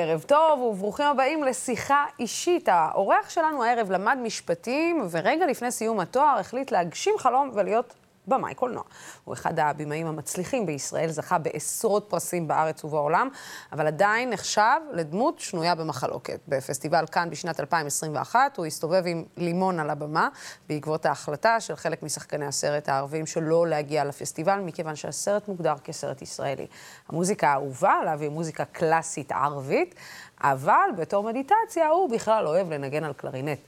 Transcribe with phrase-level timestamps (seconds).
[0.00, 2.68] ערב טוב וברוכים הבאים לשיחה אישית.
[2.68, 7.94] האורח שלנו הערב למד משפטים, ורגע לפני סיום התואר החליט להגשים חלום ולהיות
[8.26, 8.82] במאי קולנוע.
[9.24, 13.28] הוא אחד הבמאים המצליחים בישראל, זכה בעשרות פרסים בארץ ובעולם,
[13.72, 16.40] אבל עדיין נחשב לדמות שנויה במחלוקת.
[16.48, 20.28] בפסטיבל כאן בשנת 2021 הוא הסתובב עם לימון על הבמה,
[20.68, 26.66] בעקבות ההחלטה של חלק משחקני הסרט הערבים שלא להגיע לפסטיבל, מכיוון שהסרט מוגדר כסרט ישראלי.
[27.08, 29.94] המוזיקה האהובה עליו היא מוזיקה קלאסית ערבית,
[30.40, 33.58] אבל בתור מדיטציה הוא בכלל אוהב לנגן על קלרינט.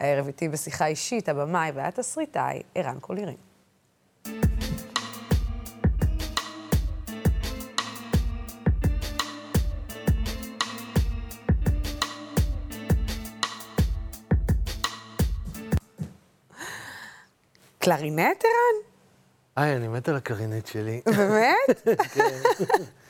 [0.00, 3.45] הערב איתי בשיחה אישית, הבמאי והתסריטאי ערן קולירים.
[17.86, 18.82] קלרינט, ערן?
[19.56, 21.00] היי, אני מת על הקלרינט שלי.
[21.06, 21.86] באמת?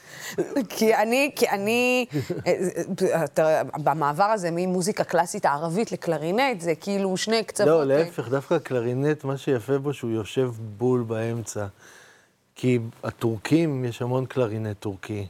[0.77, 2.07] כי אני, כי אני,
[3.25, 7.69] אתה, במעבר הזה ממוזיקה קלאסית הערבית לקלרינט, זה כאילו שני קצוות.
[7.69, 11.67] לא, להפך, דווקא הקלרינט, מה שיפה בו שהוא יושב בול באמצע.
[12.55, 15.27] כי הטורקים, יש המון קלרינט טורקי.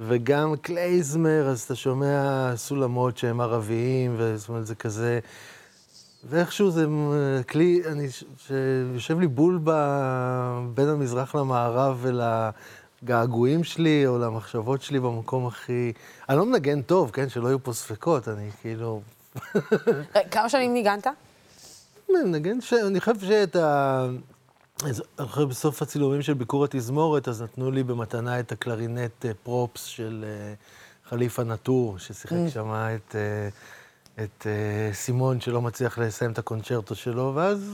[0.00, 5.20] וגם קלייזמר, אז אתה שומע סולמות שהם ערביים, וזאת אומרת, זה כזה...
[6.24, 6.86] ואיכשהו זה
[7.48, 9.70] כלי, אני, שיושב לי בול ב,
[10.74, 12.06] בין המזרח למערב
[13.02, 15.92] ולגעגועים שלי, או למחשבות שלי במקום הכי...
[16.28, 17.28] אני לא מנגן טוב, כן?
[17.28, 19.00] שלא יהיו פה ספקות, אני כאילו...
[20.30, 21.06] כמה שנים ניגנת?
[22.08, 22.72] מנגן, ש...
[22.72, 24.06] אני חושב שאת ה...
[24.84, 30.24] אני חושב בסוף הצילומים של ביקור התזמורת, אז נתנו לי במתנה את הקלרינט פרופס של
[31.08, 32.50] חליפה נטור, ששיחק mm.
[32.50, 33.16] שם את...
[34.14, 37.70] את uh, סימון שלא מצליח לסיים את הקונצ'רטו שלו, ואז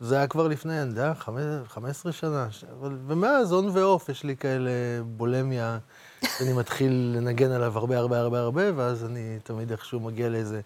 [0.00, 2.48] זה היה כבר לפני, אני יודע, 15 שנה.
[2.80, 4.70] אבל, ומאז און ועוף יש לי כאלה
[5.16, 5.78] בולמיה,
[6.38, 10.60] שאני מתחיל לנגן עליו הרבה הרבה הרבה הרבה, ואז אני תמיד איכשהו מגיע לאיזה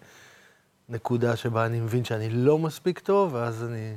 [0.89, 3.95] נקודה שבה אני מבין שאני לא מספיק טוב, ואז אני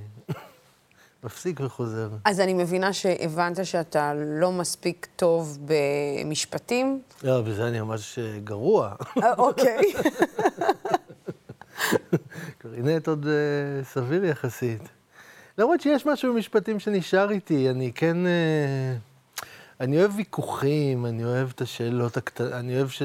[1.25, 2.09] מפסיק וחוזר.
[2.25, 7.03] אז אני מבינה שהבנת שאתה לא מספיק טוב במשפטים?
[7.23, 8.95] לא, בזה אני ממש גרוע.
[9.23, 9.93] אה, אוקיי.
[12.59, 14.83] קרינט עוד uh, סביר יחסית.
[15.59, 18.17] למרות שיש משהו במשפטים שנשאר איתי, אני כן...
[18.17, 19.41] Uh,
[19.81, 23.03] אני אוהב ויכוחים, אני אוהב את השאלות הקטנות, אני אוהב ש...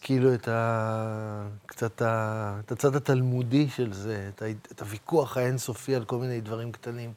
[0.00, 1.46] כאילו את ה...
[1.66, 2.60] קצת ה...
[2.64, 4.50] את הצד התלמודי של זה, את, ה...
[4.50, 7.12] את הוויכוח האינסופי על כל מיני דברים קטנים.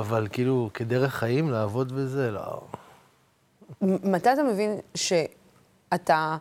[0.00, 2.60] אבל כאילו, כדרך חיים, לעבוד בזה, לא.
[3.80, 6.36] מתי אתה מבין שאתה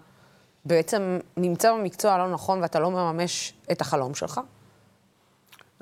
[0.66, 4.42] בעצם נמצא במקצוע הלא נכון ואתה לא מממש את החלום שלך?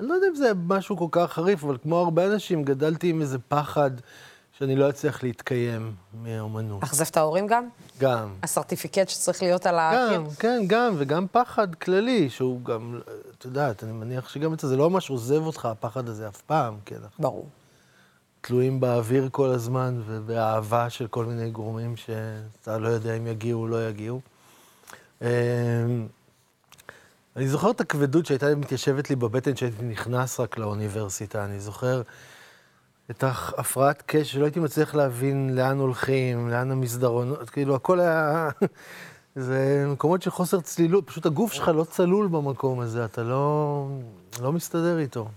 [0.00, 3.20] אני לא יודע אם זה משהו כל כך חריף, אבל כמו הרבה אנשים, גדלתי עם
[3.20, 3.90] איזה פחד
[4.58, 6.82] שאני לא אצליח להתקיים מאומנות.
[6.82, 7.68] אכזב את ההורים גם?
[8.00, 8.34] גם.
[8.42, 10.16] הסרטיפיקט שצריך להיות על הקיר?
[10.20, 13.00] גם, כן, גם, וגם פחד כללי, שהוא גם,
[13.38, 16.40] את יודעת, אני מניח שגם את זה, זה לא ממש עוזב אותך, הפחד הזה אף
[16.40, 16.96] פעם, כן.
[17.18, 17.46] ברור.
[18.40, 23.66] תלויים באוויר כל הזמן, ובאהבה של כל מיני גורמים שאתה לא יודע אם יגיעו או
[23.68, 24.20] לא יגיעו.
[25.22, 25.26] אמ,
[27.36, 31.44] אני זוכר את הכבדות שהייתה מתיישבת לי בבטן כשהייתי נכנס רק לאוניברסיטה.
[31.44, 32.02] אני זוכר
[33.10, 38.50] את ההפרעת קשר, שלא הייתי מצליח להבין לאן הולכים, לאן המסדרונות, כאילו הכל היה...
[39.36, 43.86] זה מקומות של חוסר צלילות, פשוט הגוף שלך לא צלול במקום הזה, אתה לא,
[44.42, 45.28] לא מסתדר איתו.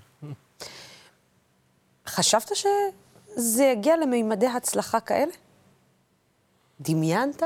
[2.11, 5.31] חשבת שזה יגיע למימדי הצלחה כאלה?
[6.81, 7.43] דמיינת?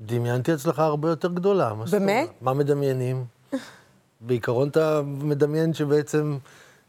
[0.00, 1.74] דמיינתי הצלחה הרבה יותר גדולה.
[1.90, 2.28] באמת?
[2.40, 3.24] מה מדמיינים?
[4.20, 6.38] בעיקרון אתה מדמיין שבעצם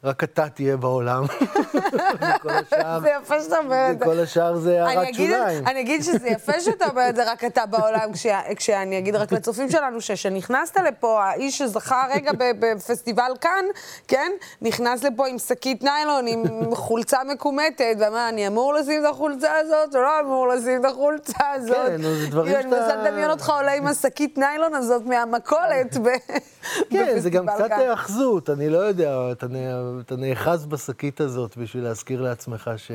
[0.03, 1.23] רק אתה תהיה בעולם.
[3.01, 4.05] זה יפה שאתה אומר את זה.
[4.05, 5.67] וכל השאר זה הערת שוליים.
[5.67, 8.09] אני אגיד שזה יפה שאתה אומר את זה רק אתה בעולם,
[8.55, 13.65] כשאני אגיד רק לצופים שלנו, שכשנכנסת לפה, האיש שזכה רגע בפסטיבל כאן,
[14.07, 14.31] כן?
[14.61, 16.43] נכנס לפה עם שקית ניילון, עם
[16.75, 21.51] חולצה מקומטת, ואמר, אני אמור לשים את החולצה הזאת, או לא אמור לשים את החולצה
[21.53, 21.87] הזאת.
[21.87, 22.59] כן, זה דברים שאתה...
[22.61, 26.37] אני מנסה לדמיין אותך עולה עם השקית ניילון הזאת מהמכולת בפסטיבל
[26.89, 27.05] כאן.
[27.05, 29.47] כן, זה גם קצת היאחזות, אני לא יודע, אתה...
[29.99, 32.91] אתה נאחז בשקית הזאת בשביל להזכיר לעצמך ש...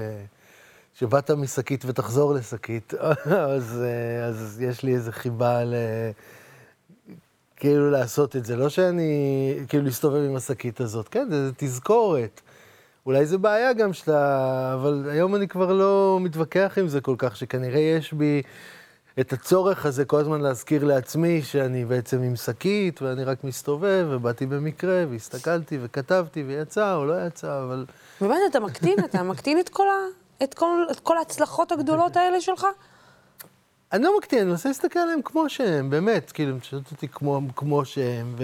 [0.95, 2.95] שבאת משקית ותחזור לשקית,
[3.55, 3.83] אז,
[4.29, 5.75] אז יש לי איזו חיבה ל...
[7.57, 8.57] כאילו לעשות את זה.
[8.57, 12.41] לא שאני, כאילו להסתובב עם השקית הזאת, כן, זה תזכורת.
[13.07, 17.37] אולי זה בעיה גם שאתה, אבל היום אני כבר לא מתווכח עם זה כל כך,
[17.37, 18.43] שכנראה יש בי
[19.21, 24.47] את הצורך הזה כל הזמן להזכיר לעצמי שאני בעצם עם שקית, ואני רק מסתובב, ובאתי
[24.47, 27.87] במקרה, והסתכלתי, וכתבתי, ויצא או לא יצא, אבל...
[28.21, 30.45] באמת, אתה מקטין, אתה מקטין את כל, ה...
[30.45, 32.67] את כל, את כל ההצלחות הגדולות האלה שלך?
[33.93, 37.41] אני לא מקטין, אני מנסה להסתכל עליהם כמו שהם, באמת, כאילו, הם שואלות אותי כמו,
[37.57, 38.37] כמו שהם,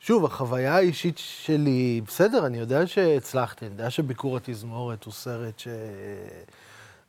[0.00, 5.68] ושוב, החוויה האישית שלי, בסדר, אני יודע שהצלחתי, אני יודע שביקור התזמורת הוא סרט ש...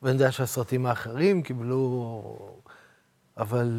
[0.02, 2.22] ואני יודע שהסרטים האחרים קיבלו...
[3.38, 3.70] אבל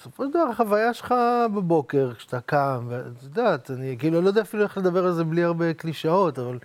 [0.00, 1.14] בסופו של דבר, החוויה שלך
[1.54, 5.42] בבוקר, כשאתה קם, ואת יודעת, אני כאילו לא יודע אפילו איך לדבר על זה בלי
[5.42, 6.58] הרבה קלישאות, אבל...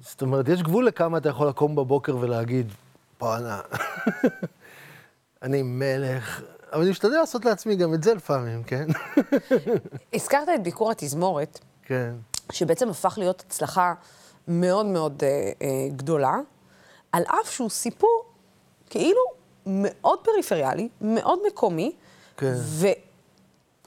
[0.00, 2.72] זאת אומרת, יש גבול לכמה אתה יכול לקום בבוקר ולהגיד,
[3.20, 3.60] בואנה,
[5.42, 6.42] אני מלך,
[6.72, 8.86] אבל אני משתדל לעשות לעצמי גם את זה לפעמים, כן?
[10.14, 12.14] הזכרת את ביקור התזמורת, כן.
[12.52, 13.94] שבעצם הפך להיות הצלחה
[14.48, 15.28] מאוד מאוד אה,
[15.62, 16.38] אה, גדולה,
[17.12, 18.24] על אף שהוא סיפור
[18.90, 19.39] כאילו
[19.70, 21.92] מאוד פריפריאלי, מאוד מקומי,
[22.36, 22.54] כן.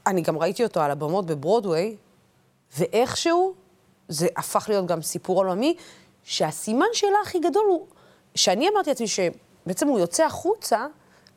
[0.06, 1.96] ואני גם ראיתי אותו על הבמות בברודוויי,
[2.78, 3.54] ואיכשהו
[4.08, 5.76] זה הפך להיות גם סיפור עולמי,
[6.24, 7.86] שהסימן שאלה הכי גדול הוא,
[8.34, 10.86] שאני אמרתי לעצמי שבעצם הוא יוצא החוצה,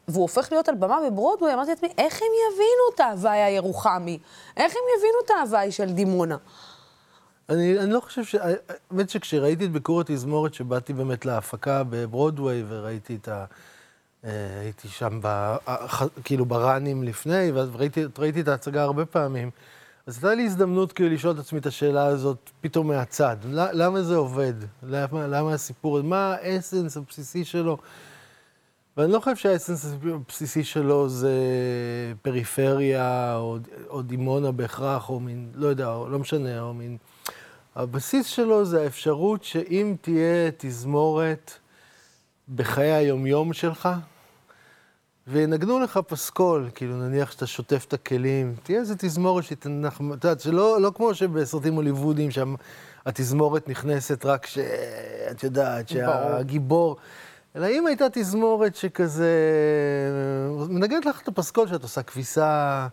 [0.07, 4.19] והוא הופך להיות על במה בברודוויי, אמרתי לעצמי, איך הם יבינו את ההוואי הירוחמי?
[4.57, 6.38] איך הם יבינו את ההוואי של דימונה?
[7.49, 8.35] אני, אני לא חושב ש...
[8.91, 13.45] האמת שכשראיתי את ביקור התזמורת, שבאתי באמת להפקה בברודוויי, וראיתי את ה...
[14.25, 15.55] אה, הייתי שם, ב,
[16.23, 19.49] כאילו בראנים לפני, וראיתי ראיתי את ההצגה הרבה פעמים.
[20.07, 23.37] אז הייתה לי הזדמנות כאילו לשאול את עצמי את השאלה הזאת פתאום מהצד.
[23.51, 24.53] למה זה עובד?
[24.83, 27.77] למה, למה הסיפור, מה האסנס הבסיסי שלו?
[28.97, 31.33] ואני לא חושב שהאסנס הבסיסי שלו זה
[32.21, 33.57] פריפריה, או,
[33.89, 36.97] או דימונה בהכרח, או מין, לא יודע, או, לא משנה, או מין...
[37.75, 41.51] הבסיס שלו זה האפשרות שאם תהיה תזמורת
[42.55, 43.89] בחיי היומיום שלך,
[45.27, 49.97] וינגנו לך פסקול, כאילו נניח שאתה שוטף את הכלים, תהיה איזה תזמורת שתנח...
[49.97, 52.55] את יודעת, שלא לא כמו שבסרטים הוליוודיים, שם
[53.05, 56.97] התזמורת נכנסת רק שאת יודעת, שהגיבור...
[57.55, 59.31] אלא אם הייתה תזמורת שכזה...
[60.69, 62.88] מנגנת לך את הפסקול שאת עושה כביסה,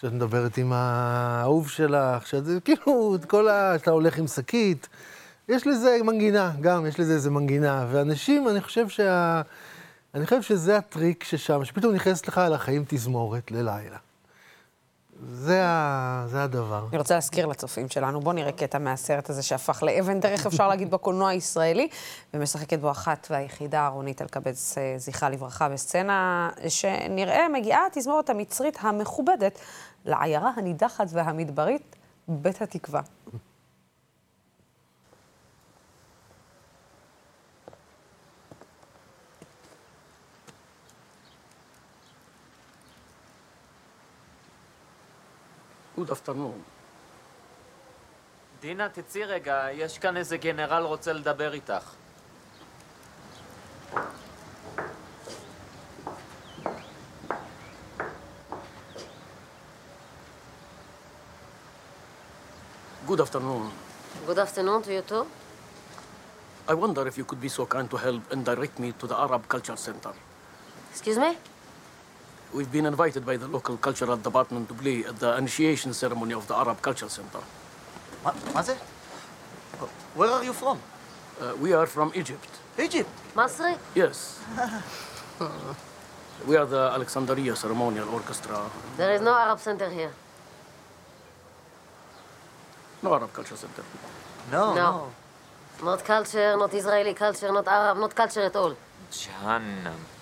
[0.00, 3.78] שאת מדברת עם האהוב שלך, שאת כאילו, את כל ה...
[3.78, 4.88] שאתה הולך עם שקית.
[5.48, 7.86] יש לזה מנגינה, גם, יש לזה איזה מנגינה.
[7.90, 9.42] ואנשים, אני חושב שה...
[10.14, 13.96] אני חושב שזה הטריק ששם, שפתאום נכנסת לך על החיים תזמורת ללילה.
[15.32, 16.24] זה, ה...
[16.28, 16.86] זה הדבר.
[16.90, 20.90] אני רוצה להזכיר לצופים שלנו, בואו נראה קטע מהסרט הזה שהפך לאבן דרך, אפשר להגיד,
[20.90, 21.88] בקולנוע הישראלי,
[22.34, 29.58] ומשחקת בו אחת והיחידה, רונית אלקבץ, אה, זכרה לברכה, בסצנה שנראה מגיעה התזמורת המצרית המכובדת
[30.04, 31.96] לעיירה הנידחת והמדברית,
[32.28, 33.00] בית התקווה.
[46.04, 46.60] Good afternoon.
[48.60, 51.84] דינה, תצאי רגע, יש כאן איזה גנרל רוצה לדבר איתך.
[63.06, 63.70] Good afternoon.
[64.26, 65.26] Good afternoon to you too.
[66.68, 69.16] I wonder if you could be so kind to help and direct me to the
[69.24, 70.12] Arab Culture Center.
[70.92, 71.38] Excuse me?
[72.54, 76.46] we've been invited by the local cultural department to play at the initiation ceremony of
[76.46, 77.42] the Arab Culture Center.
[78.22, 78.68] What?
[78.68, 78.78] It?
[80.14, 80.78] Where are you from?
[81.40, 82.48] Uh, we are from Egypt.
[82.78, 83.10] Egypt?
[83.34, 83.76] Masri?
[83.94, 84.40] Yes.
[86.46, 88.70] we are the Alexandria Ceremonial Orchestra.
[88.96, 90.12] There is no Arab Center here.
[93.02, 93.82] No Arab Culture Center.
[94.52, 94.74] No, no.
[94.74, 95.12] no.
[95.82, 98.76] Not culture, not Israeli culture, not Arab, not culture at all.
[99.10, 100.13] Jahannam.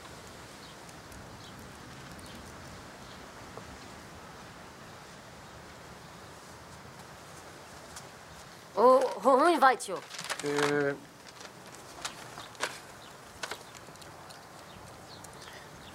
[8.76, 9.96] Who, who, who invites you?
[9.96, 10.94] Uh,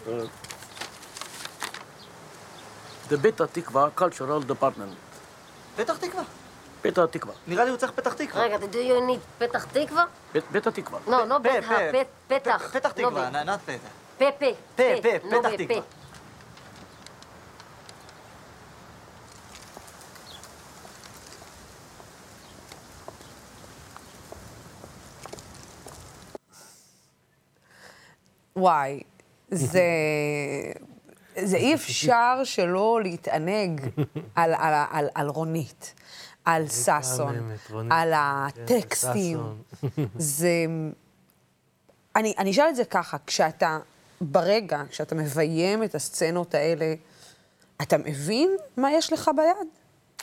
[0.07, 0.27] uh,
[3.09, 4.93] the Beta Tikva Cultural Department.
[5.75, 6.23] פתח תקווה.
[6.85, 7.31] Beta Tikva.
[7.47, 8.43] נראה לי הוא צריך פתח תקווה.
[8.43, 10.05] רגע, do you need פתח תקווה?
[10.35, 11.09] Bet- Beta Tikva.
[11.09, 11.91] No, no פ- בית פ- ה...
[11.91, 12.69] פת- פתח.
[12.73, 13.29] פתח לא תקווה.
[13.29, 13.73] נענת פתח.
[14.17, 14.45] פה, פה.
[14.75, 15.49] פה, פה, לא פתח.
[15.57, 15.81] תקווה.
[28.57, 29.01] וואי,
[29.51, 29.81] זה...
[31.43, 33.81] זה אי אפשר שלא להתענג
[34.35, 35.93] על, על, על, על רונית,
[36.45, 37.51] על ששון.
[37.89, 39.39] על כן, הטקסטים.
[40.17, 40.65] זה...
[42.15, 43.79] אני, אני אשאל את זה ככה, כשאתה,
[44.21, 46.93] ברגע, כשאתה מביים את הסצנות האלה,
[47.81, 49.67] אתה מבין מה יש לך ביד?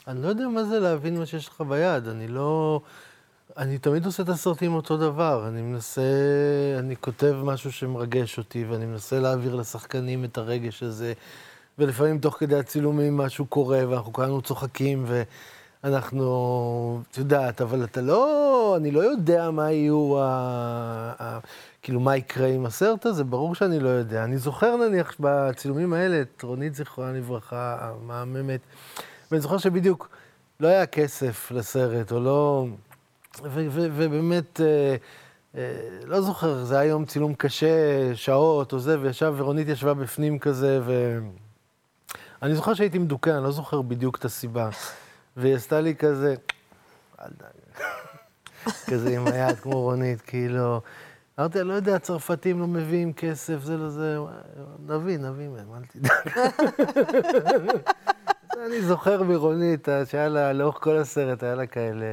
[0.08, 2.80] אני לא יודע מה זה להבין מה שיש לך ביד, אני לא...
[3.56, 5.48] אני תמיד עושה את הסרטים אותו דבר.
[5.48, 6.02] אני מנסה,
[6.78, 11.12] אני כותב משהו שמרגש אותי, ואני מנסה להעביר לשחקנים את הרגש הזה,
[11.78, 15.06] ולפעמים תוך כדי הצילומים משהו קורה, ואנחנו כולנו צוחקים,
[15.84, 20.24] ואנחנו, את יודעת, אבל אתה לא, אני לא יודע מה יהיו, ה,
[21.18, 21.38] ה,
[21.82, 24.24] כאילו, מה יקרה עם הסרט הזה, ברור שאני לא יודע.
[24.24, 28.60] אני זוכר נניח בצילומים האלה את רונית זיכרונה לברכה, המהממת,
[29.30, 30.08] ואני זוכר שבדיוק
[30.60, 32.66] לא היה כסף לסרט, או לא...
[33.42, 34.96] ובאמת, אה,
[35.56, 37.66] אה, לא זוכר, זה היה יום צילום קשה,
[38.14, 41.18] שעות או זה, וישב, ורונית ישבה בפנים כזה, ו...
[42.42, 44.68] אני זוכר שהייתי מדוכא, אני לא זוכר בדיוק את הסיבה.
[45.36, 46.34] והיא עשתה לי כזה,
[47.20, 47.88] אל דאגה.
[48.90, 50.80] כזה עם היד, כמו רונית, כאילו...
[51.38, 54.18] אמרתי, לא יודע, הצרפתים לא מביאים כסף, זה לא זה,
[54.86, 56.36] נביא, נביא מהם, אל תדאג.
[58.66, 62.06] אני זוכר מרונית, שהיה לה, לאורך כל הסרט, היה לה כאלה...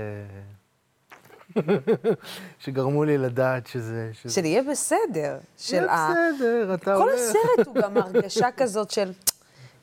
[2.63, 4.09] שגרמו לי לדעת שזה...
[4.13, 4.33] שזה...
[4.33, 5.37] של יהיה בסדר.
[5.57, 7.13] של יהיה ה- בסדר, אתה כל הולך.
[7.19, 9.11] הסרט הוא גם הרגשה כזאת של...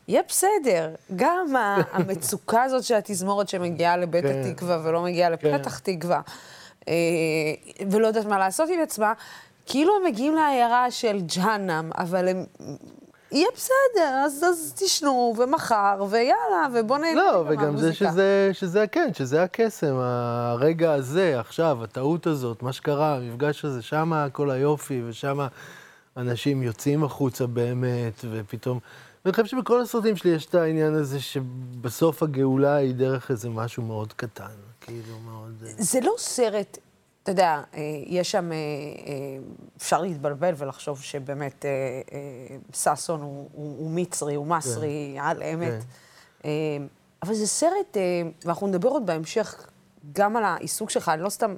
[0.08, 0.94] יהיה בסדר.
[1.16, 1.46] גם
[1.92, 4.42] המצוקה הזאת של התזמורת שמגיעה לבית כן.
[4.46, 6.20] התקווה ולא מגיעה לפתח תקווה,
[6.88, 6.94] אה,
[7.90, 9.12] ולא יודעת מה לעשות עם עצמה,
[9.66, 12.44] כאילו הם מגיעים לעיירה של ג'הנם, אבל הם...
[13.32, 17.94] יהיה בסדר, אז, אז תשנו, ומחר, ויאללה, ובוא נהנה לא, גם וגם זה.
[17.94, 24.30] שזה, שזה, כן, שזה הקסם, הרגע הזה, עכשיו, הטעות הזאת, מה שקרה, המפגש הזה, שמה
[24.32, 25.49] כל היופי, ושמה
[26.16, 28.78] אנשים יוצאים החוצה באמת, ופתאום...
[29.25, 33.82] ואני חושב שבכל הסרטים שלי יש את העניין הזה שבסוף הגאולה היא דרך איזה משהו
[33.82, 34.44] מאוד קטן,
[34.80, 35.62] כאילו מאוד...
[35.66, 36.78] אה, זה לא סרט,
[37.28, 39.12] אתה יודע, אה, יש שם, אה, אה,
[39.76, 41.64] אפשר להתבלבל ולחשוב שבאמת
[42.73, 45.85] ששון הוא, הוא, הוא מצרי, הוא מסרי, על אמת.
[46.42, 46.49] כן.
[47.23, 47.97] אבל זה סרט,
[48.44, 49.68] ואנחנו נדבר עוד בהמשך
[50.12, 51.54] גם על העיסוק שלך, אני לא סתם,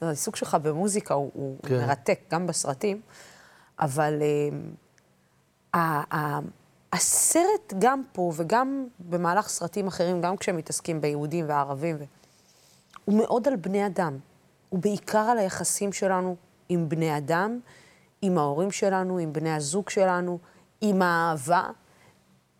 [0.00, 1.76] העיסוק שלך במוזיקה הוא, הוא כן.
[1.86, 3.00] מרתק, גם בסרטים,
[3.80, 4.22] אבל
[5.74, 6.40] ה- ה-
[6.92, 11.96] הסרט גם פה וגם במהלך סרטים אחרים, גם כשהם מתעסקים ביהודים וערבים.
[13.04, 14.18] הוא מאוד על בני אדם.
[14.72, 16.36] הוא בעיקר על היחסים שלנו
[16.68, 17.60] עם בני אדם,
[18.22, 20.38] עם ההורים שלנו, עם בני הזוג שלנו,
[20.80, 21.64] עם האהבה,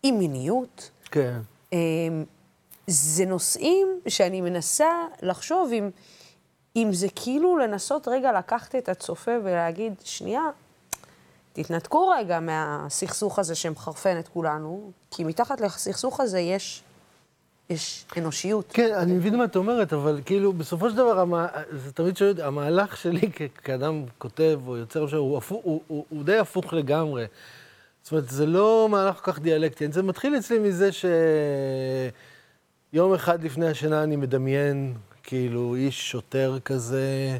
[0.02, 0.90] עם מיניות.
[1.04, 1.40] כן.
[1.72, 2.24] אמ,
[2.86, 4.88] זה נושאים שאני מנסה
[5.22, 5.90] לחשוב אם,
[6.76, 10.42] אם זה כאילו לנסות רגע לקחת את הצופה ולהגיד, שנייה,
[11.52, 16.82] תתנתקו רגע מהסכסוך הזה שמחרפן את כולנו, כי מתחת לסכסוך הזה יש,
[17.70, 18.72] יש אנושיות.
[18.72, 21.34] כן, אני מבין מה את אומרת, אבל כאילו, בסופו של דבר, המ...
[21.72, 23.30] זה תמיד שואל, המהלך שלי
[23.64, 27.26] כאדם כותב או יוצר, הוא, הפוך, הוא, הוא, הוא די הפוך לגמרי.
[28.02, 29.92] זאת אומרת, זה לא מהלך כל כך דיאלקטי.
[29.92, 30.90] זה מתחיל אצלי מזה
[32.92, 37.38] שיום אחד לפני השינה אני מדמיין, כאילו, איש שוטר כזה,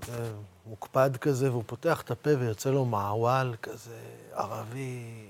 [0.00, 0.30] כזה
[0.66, 3.98] מוקפד כזה, והוא פותח את הפה ויוצא לו מעוול כזה,
[4.32, 5.27] ערבי.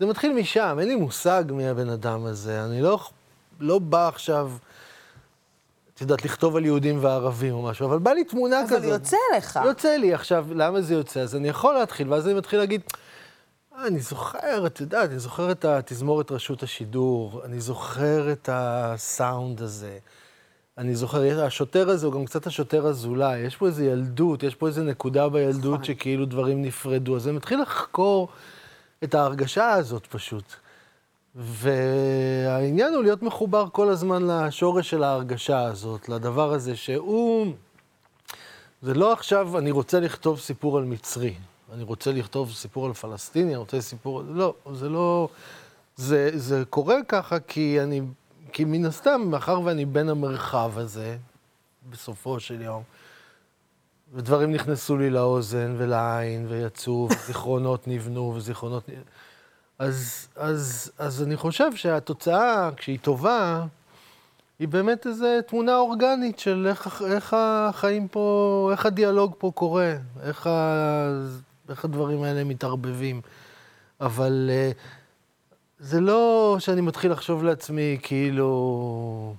[0.00, 2.64] זה מתחיל משם, אין לי מושג מי הבן אדם הזה.
[2.64, 3.00] אני לא,
[3.60, 4.50] לא בא עכשיו,
[5.94, 8.78] את יודעת, לכתוב על יהודים וערבים או משהו, אבל בא לי תמונה כזאת.
[8.78, 9.60] אבל יוצא לך.
[9.64, 10.14] יוצא לי.
[10.14, 11.20] עכשיו, למה זה יוצא?
[11.20, 12.80] אז אני יכול להתחיל, ואז אני מתחיל להגיד,
[13.76, 19.62] "אה, אני זוכר, את יודעת, אני זוכר את התזמורת רשות השידור, אני זוכר את הסאונד
[19.62, 19.98] הזה.
[20.78, 24.66] אני זוכר, השוטר הזה הוא גם קצת השוטר אזולאי, יש פה איזו ילדות, יש פה
[24.66, 25.84] איזו נקודה בילדות נכון.
[25.84, 27.16] שכאילו דברים נפרדו.
[27.16, 28.28] אז אני מתחיל לחקור
[29.04, 30.54] את ההרגשה הזאת פשוט.
[31.34, 37.52] והעניין הוא להיות מחובר כל הזמן לשורש של ההרגשה הזאת, לדבר הזה שהוא...
[38.82, 41.34] זה לא עכשיו, אני רוצה לכתוב סיפור על מצרי,
[41.74, 44.22] אני רוצה לכתוב סיפור על פלסטיני, אני רוצה סיפור...
[44.22, 45.28] לא, זה לא...
[45.96, 48.00] זה, זה קורה ככה כי אני...
[48.52, 51.16] כי מן הסתם, מאחר ואני בן המרחב הזה,
[51.90, 52.82] בסופו של יום,
[54.14, 58.88] ודברים נכנסו לי לאוזן ולעין ויצאו, וזיכרונות נבנו, וזיכרונות...
[59.78, 63.66] אז, אז, אז אני חושב שהתוצאה, כשהיא טובה,
[64.58, 70.46] היא באמת איזו תמונה אורגנית של איך, איך החיים פה, איך הדיאלוג פה קורה, איך,
[70.46, 71.08] ה,
[71.68, 73.20] איך הדברים האלה מתערבבים.
[74.00, 74.70] אבל אה,
[75.78, 79.34] זה לא שאני מתחיל לחשוב לעצמי כאילו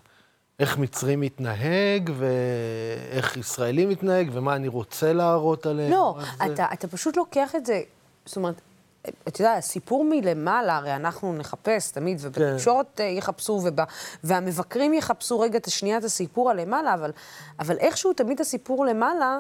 [0.62, 5.92] איך מצרי מתנהג, ואיך ישראלי מתנהג, ומה אני רוצה להראות עליהם.
[5.92, 7.82] לא, זה- אתה, אתה פשוט לוקח את זה,
[8.26, 8.56] זאת אומרת,
[9.28, 13.84] אתה יודע, הסיפור מלמעלה, הרי אנחנו נחפש תמיד, ובתקשורת אה, יחפשו, ובה,
[14.24, 17.12] והמבקרים יחפשו רגע את השנייה את הסיפור הלמעלה, אבל,
[17.60, 19.40] אבל איכשהו תמיד הסיפור למעלה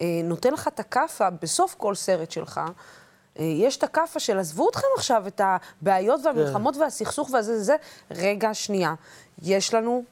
[0.00, 2.60] אה, נותן לך את הכאפה בסוף כל סרט שלך.
[3.38, 7.76] אה, יש את הכאפה של עזבו אתכם עכשיו את הבעיות והמלחמות והסכסוך והזה זה, זה,
[8.10, 8.94] רגע, שנייה.
[9.42, 10.02] יש לנו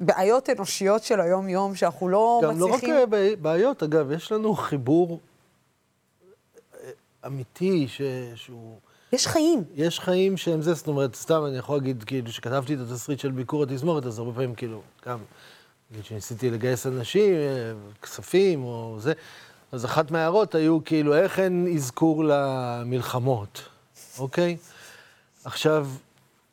[0.00, 2.94] בעיות אנושיות של היום-יום, שאנחנו לא גם לא רק מצליחים...
[3.14, 5.20] אה, בעיות, אגב, יש לנו חיבור
[6.74, 6.90] אה,
[7.26, 8.02] אמיתי ש...
[8.34, 8.78] שהוא...
[9.12, 9.64] יש חיים.
[9.74, 13.30] יש חיים שהם זה, זאת אומרת, סתם אני יכול להגיד, כאילו, שכתבתי את התסריט של
[13.30, 15.18] ביקור התזמורת, אז הרבה פעמים, כאילו, גם,
[15.90, 19.12] נגיד שניסיתי לגייס אנשים, אה, כספים או זה,
[19.72, 23.62] אז אחת מההערות היו, כאילו, איך אין אזכור למלחמות,
[24.18, 24.56] אוקיי?
[25.44, 25.88] עכשיו,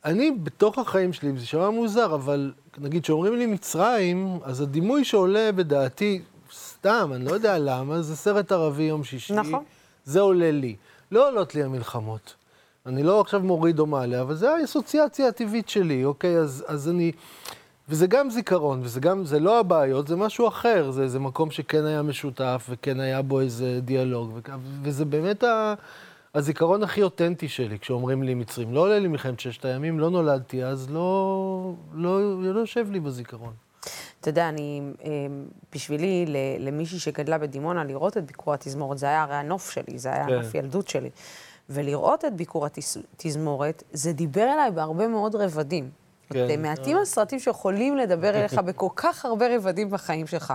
[0.05, 5.51] אני, בתוך החיים שלי, זה שמע מוזר, אבל נגיד, כשאומרים לי מצרים, אז הדימוי שעולה
[5.51, 6.21] בדעתי,
[6.53, 9.33] סתם, אני לא יודע למה, זה סרט ערבי יום שישי.
[9.33, 9.63] נכון.
[10.05, 10.75] זה עולה לי.
[11.11, 12.35] לא עולות לי המלחמות.
[12.85, 16.37] אני לא עכשיו מוריד או מעלה, אבל זה האסוציאציה הטבעית שלי, אוקיי?
[16.37, 17.11] אז, אז אני...
[17.89, 20.91] וזה גם זיכרון, וזה גם, זה לא הבעיות, זה משהו אחר.
[20.91, 24.39] זה איזה מקום שכן היה משותף, וכן היה בו איזה דיאלוג,
[24.83, 25.73] וזה באמת ה...
[26.35, 28.73] הזיכרון הכי אותנטי שלי, כשאומרים לי מצרים.
[28.73, 33.53] לא עולה לי מלחמת ששת הימים, לא נולדתי אז, לא, לא, לא יושב לי בזיכרון.
[34.21, 35.09] אתה יודע, אני, אה,
[35.75, 36.25] בשבילי,
[36.59, 40.33] למישהי שגדלה בדימונה, לראות את ביקור התזמורת, זה היה הרי הנוף שלי, זה היה כן.
[40.33, 41.09] נוף ילדות שלי.
[41.69, 42.67] ולראות את ביקור
[43.15, 45.89] התזמורת, זה דיבר אליי בהרבה מאוד רבדים.
[46.29, 46.47] כן.
[46.47, 46.61] כן.
[46.61, 50.53] מעטים הסרטים שיכולים לדבר אליך בכל כך הרבה רבדים בחיים שלך.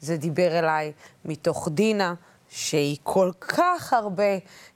[0.00, 0.92] זה דיבר אליי
[1.24, 2.14] מתוך דינה,
[2.50, 4.22] שהיא כל כך הרבה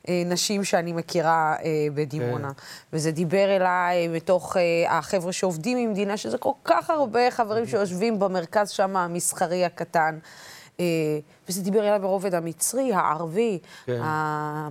[0.09, 2.49] אה, נשים שאני מכירה אה, בדימונה.
[2.55, 2.63] כן.
[2.93, 4.63] וזה דיבר אליי מתוך אה,
[4.99, 10.19] החבר'ה שעובדים עם דינה, שזה כל כך הרבה חברים שיושבים במרכז שם, המסחרי הקטן.
[10.81, 10.85] אה,
[11.49, 14.01] וזה דיבר אליי ברובד המצרי, הערבי, כן.
[14.03, 14.69] ה-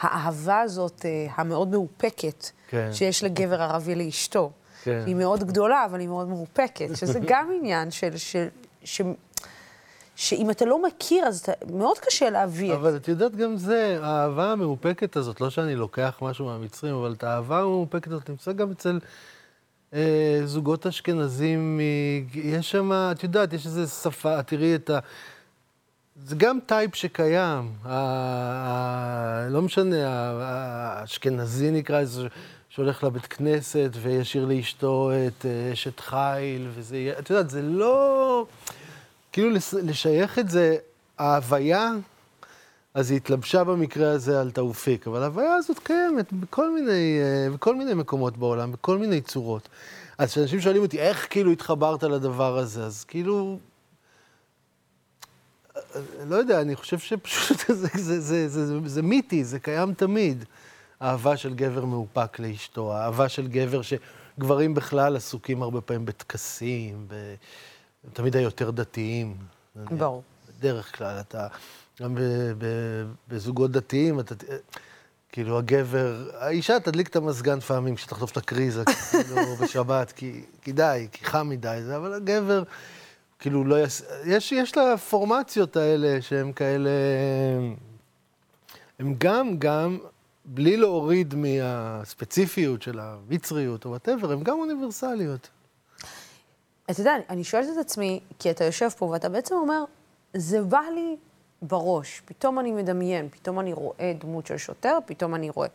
[0.00, 2.88] האהבה הזאת, אה, המאוד מאופקת, כן.
[2.92, 4.50] שיש לגבר ערבי לאשתו.
[4.82, 5.02] כן.
[5.06, 8.16] היא מאוד גדולה, אבל היא מאוד מאופקת, שזה גם עניין של...
[8.16, 8.48] של,
[8.84, 9.00] ש,
[10.20, 14.52] שאם אתה לא מכיר, אז אתה, מאוד קשה להביא אבל את יודעת, גם זה, האהבה
[14.52, 18.98] המאופקת הזאת, לא שאני לוקח משהו מהמצרים, אבל את האהבה המאופקת הזאת נמצא גם אצל
[19.94, 21.80] אה, זוגות אשכנזים, מ...
[22.34, 24.98] יש שם, את יודעת, יש איזו שפה, תראי את ה...
[26.26, 27.94] זה גם טייפ שקיים, ה...
[27.94, 29.46] ה...
[29.50, 32.26] לא משנה, ה- האשכנזי נקרא לזה,
[32.68, 38.46] שהולך לבית כנסת וישיר לאשתו את אה, אשת חיל, וזה, יהיה- את יודעת, זה לא...
[39.32, 39.50] כאילו
[39.82, 40.76] לשייך את זה,
[41.18, 41.92] ההוויה,
[42.94, 47.76] אז היא התלבשה במקרה הזה על תאופיק, אבל ההוויה הזאת קיימת בכל מיני, אה, בכל
[47.76, 49.68] מיני מקומות בעולם, בכל מיני צורות.
[50.18, 53.58] אז כשאנשים שואלים אותי, איך כאילו התחברת לדבר הזה, אז כאילו...
[55.76, 55.82] אה,
[56.28, 60.44] לא יודע, אני חושב שפשוט זה, זה, זה, זה, זה, זה מיתי, זה קיים תמיד.
[61.02, 67.34] אהבה של גבר מאופק לאשתו, אהבה של גבר שגברים בכלל עסוקים הרבה פעמים בטקסים, ב...
[68.04, 69.36] הם תמיד היותר דתיים.
[69.76, 70.22] ברור.
[70.58, 71.46] בדרך כלל, אתה,
[72.00, 72.16] גם
[73.28, 74.34] בזוגות דתיים, אתה,
[75.32, 81.08] כאילו הגבר, האישה תדליק את המזגן פעמים כשתחטוף את הקריזה, כאילו, בשבת, כי, כי די,
[81.12, 82.62] כי חם מדי, זה, אבל הגבר,
[83.38, 84.02] כאילו, לא יס...
[84.24, 86.90] יש, יש לה פורמציות האלה שהן כאלה...
[88.98, 89.98] הם גם, גם,
[90.44, 95.48] בלי להוריד מהספציפיות של המצריות או whatever, הן גם אוניברסליות.
[96.90, 99.84] אתה יודע, אני שואלת את עצמי, כי אתה יושב פה ואתה בעצם אומר,
[100.34, 101.16] זה בא לי
[101.62, 105.68] בראש, פתאום אני מדמיין, פתאום אני רואה דמות של שוטר, פתאום אני רואה.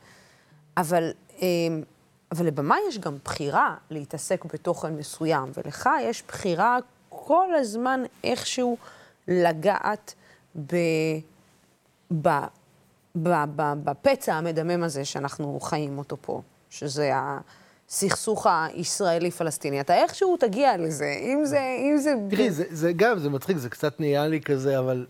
[0.77, 1.47] אבל, אה,
[2.31, 6.77] אבל לבמה יש גם בחירה להתעסק בתוכן מסוים, ולך יש בחירה
[7.09, 8.77] כל הזמן איכשהו
[9.27, 10.13] לגעת
[10.55, 10.75] ב,
[12.21, 12.29] ב,
[13.15, 17.11] ב, ב, בפצע המדמם הזה שאנחנו חיים אותו פה, שזה
[17.89, 19.81] הסכסוך הישראלי-פלסטיני.
[19.81, 21.59] אתה איכשהו תגיע לזה, אם זה...
[21.79, 22.13] אם זה...
[22.29, 25.05] תראי, זה, זה גם, זה מצחיק, זה קצת נהיה לי כזה, אבל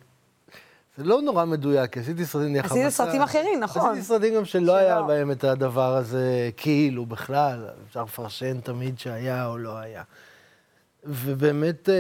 [0.98, 3.92] זה לא נורא מדויק, כי עשיתי סרטים נהיה עשית סרטים אחרים, נכון.
[3.92, 4.76] עשיתי סרטים גם שלא שלא.
[4.76, 10.04] היה בהם את הדבר הזה, כאילו, בכלל, אפשר לפרשן תמיד שהיה או לא היה.
[11.04, 11.96] ובאמת, אה,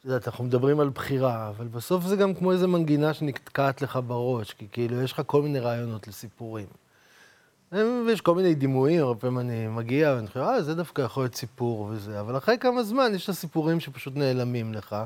[0.00, 3.98] את יודעת, אנחנו מדברים על בחירה, אבל בסוף זה גם כמו איזה מנגינה שנתקעת לך
[4.06, 6.66] בראש, כי כאילו, יש לך כל מיני רעיונות לסיפורים.
[8.06, 11.34] ויש כל מיני דימויים, הרבה פעמים אני מגיע ואני חושב, אה, זה דווקא יכול להיות
[11.34, 14.96] סיפור וזה, אבל אחרי כמה זמן יש את הסיפורים שפשוט נעלמים לך,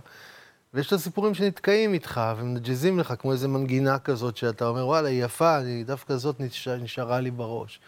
[0.74, 5.24] ויש את הסיפורים שנתקעים איתך ומנג'זים לך, כמו איזה מנגינה כזאת שאתה אומר, וואלה, היא
[5.24, 6.68] יפה, אני, דווקא זאת נש...
[6.68, 7.80] נשארה לי בראש.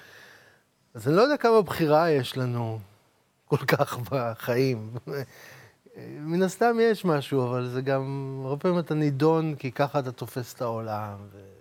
[0.94, 2.78] אז אני לא יודע כמה בחירה יש לנו
[3.46, 4.90] כל כך בחיים.
[6.20, 10.54] מן הסתם יש משהו, אבל זה גם, הרבה פעמים אתה נידון, כי ככה אתה תופס
[10.54, 11.16] את העולם.
[11.32, 11.51] ו...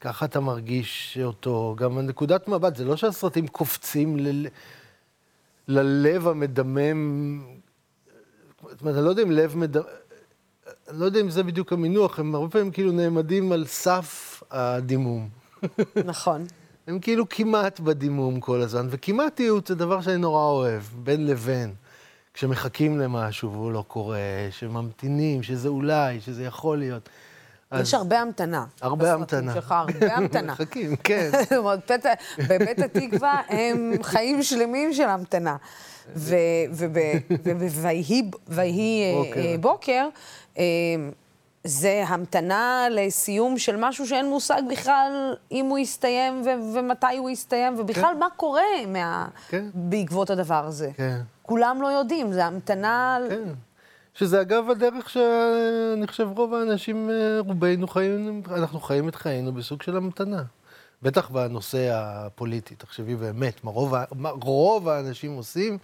[0.00, 1.74] ככה אתה מרגיש אותו.
[1.78, 4.46] גם הנקודת מבט, זה לא שהסרטים קופצים ל...
[5.68, 7.42] ללב המדמם.
[8.70, 9.82] זאת אומרת, אני לא יודע אם לב מדמם...
[10.88, 15.28] אני לא יודע אם זה בדיוק המינוח, הם הרבה פעמים כאילו נעמדים על סף הדימום.
[16.04, 16.46] נכון.
[16.86, 21.74] הם כאילו כמעט בדימום כל הזמן, וכמעטיות זה דבר שאני נורא אוהב, בין לבין.
[22.34, 24.18] כשמחכים למשהו והוא לא קורה,
[24.50, 27.08] שממתינים, שזה אולי, שזה יכול להיות.
[27.78, 28.64] יש הרבה המתנה.
[28.80, 29.54] הרבה המתנה.
[29.54, 30.52] שלך, הרבה המתנה.
[30.52, 31.30] מחכים, כן.
[31.42, 31.90] זאת אומרת,
[32.38, 35.56] בבית התקווה הם חיים שלמים של המתנה.
[37.42, 38.30] וב"ויהי
[39.14, 39.56] בוקר.
[39.60, 40.08] בוקר",
[40.58, 40.64] אה,
[41.64, 47.74] זה המתנה לסיום של משהו שאין מושג בכלל אם הוא יסתיים ו- ומתי הוא יסתיים,
[47.78, 49.28] ובכלל מה קורה מה...
[49.48, 49.64] כן.
[49.74, 50.90] בעקבות הדבר הזה.
[50.96, 51.18] כן.
[51.42, 53.18] כולם לא יודעים, זה המתנה...
[53.28, 53.42] כן.
[54.20, 59.82] שזה אגב הדרך שאני חושב רוב האנשים, אה, רובנו חיים, אנחנו חיים את חיינו בסוג
[59.82, 60.42] של המתנה.
[61.02, 65.78] בטח בנושא הפוליטי, תחשבי באמת, מה רוב, מה רוב האנשים עושים,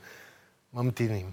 [0.74, 1.30] ממתינים.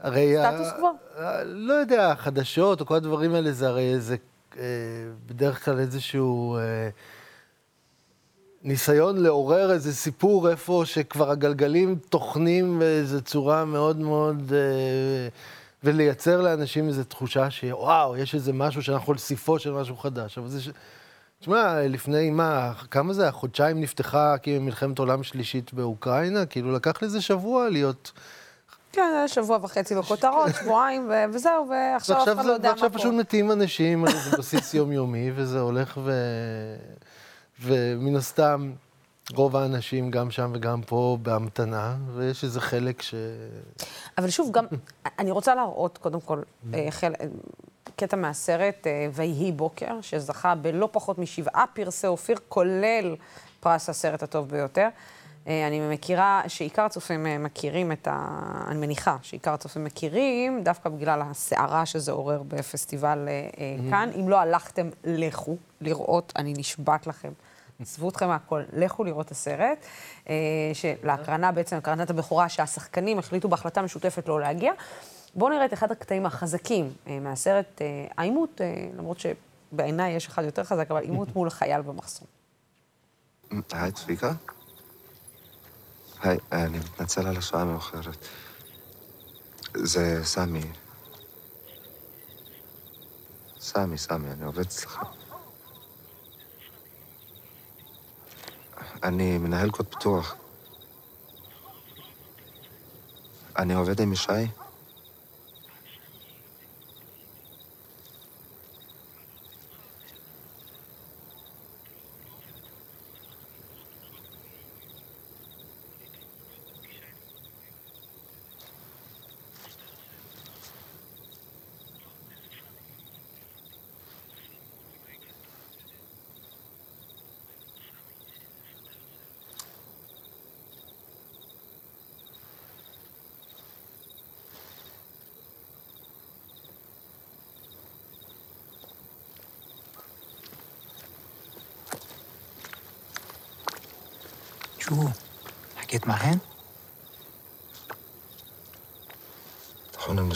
[0.00, 0.34] הרי...
[0.52, 0.92] סטטוס קוו.
[1.16, 4.16] ה- לא יודע, החדשות או כל הדברים האלה, זה הרי איזה,
[4.58, 4.62] אה,
[5.26, 6.56] בדרך כלל איזשהו...
[6.56, 6.88] אה,
[8.66, 14.52] ניסיון לעורר איזה סיפור איפה שכבר הגלגלים טוחנים באיזו צורה מאוד מאוד...
[14.52, 15.28] אה,
[15.84, 20.38] ולייצר לאנשים איזו תחושה שוואו, יש איזה משהו שאנחנו על סיפו של משהו חדש.
[20.38, 20.68] אבל זה ש...
[21.40, 23.32] תשמע, לפני מה, כמה זה היה?
[23.32, 26.46] חודשיים נפתחה כאילו מלחמת עולם שלישית באוקראינה?
[26.46, 28.12] כאילו לקח לזה שבוע להיות...
[28.92, 32.72] כן, זה שבוע וחצי בכותרות, שבועיים, ו- וזהו, ועכשיו אף ועכשיו, אחד לא יודע מה
[32.72, 33.00] ועכשיו קורה.
[33.00, 36.12] פשוט מתים אנשים על איזה בסיס יומיומי, וזה הולך ו...
[37.60, 38.72] ומן הסתם,
[39.34, 43.14] רוב האנשים, גם שם וגם פה, בהמתנה, ויש איזה חלק ש...
[44.18, 44.64] אבל שוב, גם,
[45.18, 46.42] אני רוצה להראות, קודם כל,
[46.74, 47.12] אה, חל...
[47.96, 53.16] קטע מהסרט אה, ויהי בוקר, שזכה בלא פחות משבעה פרסי אופיר, כולל
[53.60, 54.88] פרס הסרט הטוב ביותר.
[55.48, 58.28] אה, אני מכירה שעיקר הצופים מכירים את ה...
[58.68, 64.10] אני מניחה שעיקר הצופים מכירים, דווקא בגלל הסערה שזה עורר בפסטיבל אה, כאן.
[64.20, 67.32] אם לא הלכתם, לכו לראות, אני נשבעת לכם.
[67.80, 69.86] עזבו אתכם מהכל, לכו לראות את הסרט,
[70.28, 70.34] אה,
[70.74, 74.72] שלהקרנה, בעצם הקרנת הבכורה, שהשחקנים החליטו בהחלטה משותפת לא להגיע.
[75.34, 78.60] בואו נראה את אחד הקטעים החזקים אה, מהסרט, אה, העימות,
[78.98, 82.26] למרות שבעיניי יש אחד יותר חזק, אבל עימות מול חייל במחסום.
[83.72, 84.32] היי, צביקה?
[86.22, 88.26] היי, אני מתנצל על השעה המאוחרת.
[89.74, 90.62] זה סמי.
[93.60, 95.02] סמי, סמי, אני עובד אצלך.
[99.02, 100.34] אני מנהל קוד פתוח.
[103.58, 104.32] אני עובד עם ישי.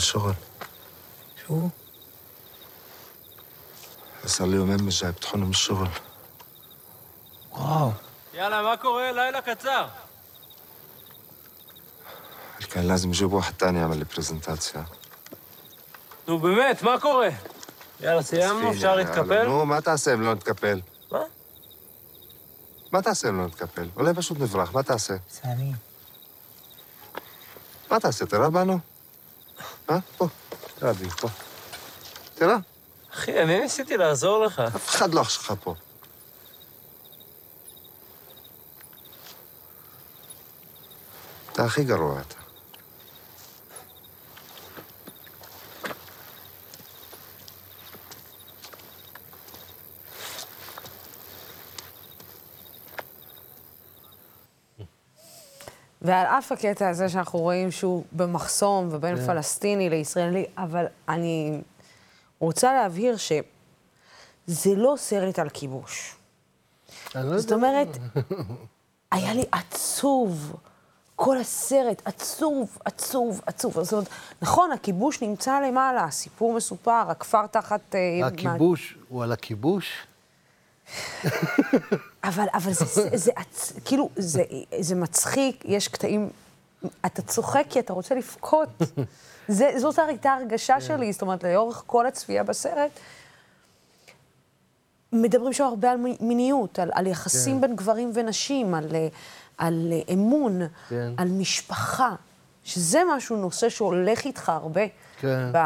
[0.00, 0.34] الشغل
[1.46, 1.68] شو؟
[4.26, 5.88] صار لي يومين مش جاي بطحونا من الشغل
[7.52, 7.92] واو
[8.34, 9.12] יאללה, מה קורה?
[9.12, 9.88] לילה קצר.
[12.70, 14.84] كان لازم يجيب واحد تاني يعمل لي برزنتاسيا
[16.28, 17.28] נו באמת, מה קורה?
[18.00, 19.46] יאללה, סיימנו, אפשר להתקפל?
[19.46, 20.80] נו, מה תעשה אם לא נתקפל?
[21.12, 21.20] מה?
[22.92, 23.88] מה תעשה אם לא נתקפל?
[23.96, 25.16] אולי פשוט נברח, מה תעשה?
[25.28, 25.72] سامي
[27.90, 28.89] מה תעשה, תראה בנו?
[29.89, 29.97] אה?
[30.17, 30.27] פה.
[30.79, 31.27] תראה בי, פה.
[32.35, 32.57] תראה,
[33.13, 34.59] אחי, אני ניסיתי לעזור לך.
[34.59, 35.75] אף אחד לא אח שלך פה.
[41.51, 42.40] אתה הכי גרוע אתה.
[56.11, 59.25] ועל אף הקטע הזה שאנחנו רואים שהוא במחסום ובין כן.
[59.25, 61.61] פלסטיני לישראלי, אבל אני
[62.39, 66.15] רוצה להבהיר שזה לא סרט על כיבוש.
[67.15, 67.51] לא זאת.
[67.51, 67.87] אומרת,
[69.11, 70.55] היה לי עצוב.
[71.15, 73.83] כל הסרט עצוב, עצוב, עצוב.
[73.83, 74.07] זאת אומרת,
[74.41, 77.95] נכון, הכיבוש נמצא למעלה, הסיפור מסופר, הכפר תחת...
[77.95, 80.07] אה, הכיבוש הוא על הכיבוש?
[82.23, 84.43] אבל, אבל זה, זה, זה, עצ- כאילו, זה,
[84.79, 86.29] זה מצחיק, יש קטעים,
[87.05, 88.69] אתה צוחק כי אתה רוצה לבכות.
[89.47, 92.91] זה, זאת הייתה הרגשה שלי, זאת אומרת, לאורך כל הצפייה בסרט.
[95.13, 97.61] מדברים שם הרבה על מי- מיניות, על, על יחסים כן.
[97.61, 99.07] בין גברים ונשים, על, אה,
[99.57, 101.11] על אה, אמון, כן.
[101.17, 102.15] על משפחה,
[102.63, 104.81] שזה משהו, נושא שהולך איתך הרבה
[105.19, 105.51] כן.
[105.53, 105.57] ב,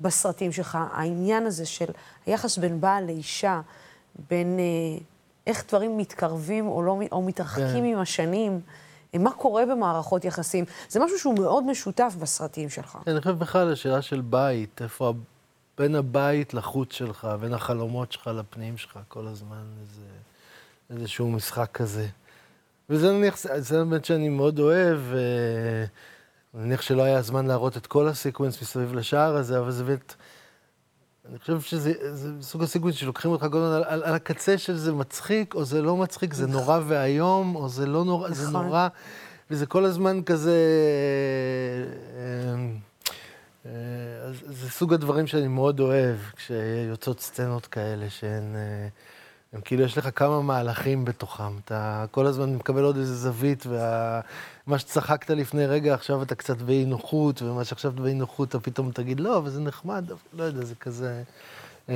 [0.00, 0.78] בסרטים שלך.
[0.92, 1.86] העניין הזה של
[2.26, 3.60] היחס בין בעל לאישה,
[4.30, 4.98] בין אה,
[5.46, 7.84] איך דברים מתקרבים או, לא, או מתרחקים כן.
[7.84, 8.60] עם השנים,
[9.14, 10.64] אה, מה קורה במערכות יחסים.
[10.88, 12.98] זה משהו שהוא מאוד משותף בסרטים שלך.
[13.06, 15.14] אני חושב בכלל השאלה של בית, איפה
[15.78, 20.06] בין הבית לחוץ שלך, בין החלומות שלך לפנים שלך, כל הזמן איזה,
[20.90, 22.06] איזשהו משחק כזה.
[22.90, 25.84] וזה נניח, זה באמת שאני מאוד אוהב, אה,
[26.54, 30.14] נניח שלא היה זמן להראות את כל הסיקוונס מסביב לשער הזה, אבל זה באמת,
[31.28, 34.92] אני חושב שזה זה סוג הסיקוונס שלוקחים אותך הזמן על, על, על הקצה של זה
[34.92, 38.66] מצחיק, או זה לא מצחיק, זה נורא ואיום, או זה לא נורא, זה נכון.
[38.66, 38.88] נורא,
[39.50, 40.58] וזה כל הזמן כזה...
[42.16, 42.64] אה,
[43.66, 43.70] אה,
[44.28, 48.56] אז זה סוג הדברים שאני מאוד אוהב, כשיוצאות סצנות כאלה שהן...
[48.56, 48.88] אה,
[49.52, 51.58] הם כאילו, יש לך כמה מהלכים בתוכם.
[51.64, 53.66] אתה כל הזמן מקבל עוד איזה זווית,
[54.68, 58.60] ומה שצחקת לפני רגע, עכשיו אתה קצת באי נוחות, ומה שעכשיו אתה באי נוחות, אתה
[58.60, 61.22] פתאום תגיד, לא, אבל זה נחמד, לא יודע, זה כזה...
[61.88, 61.94] אה,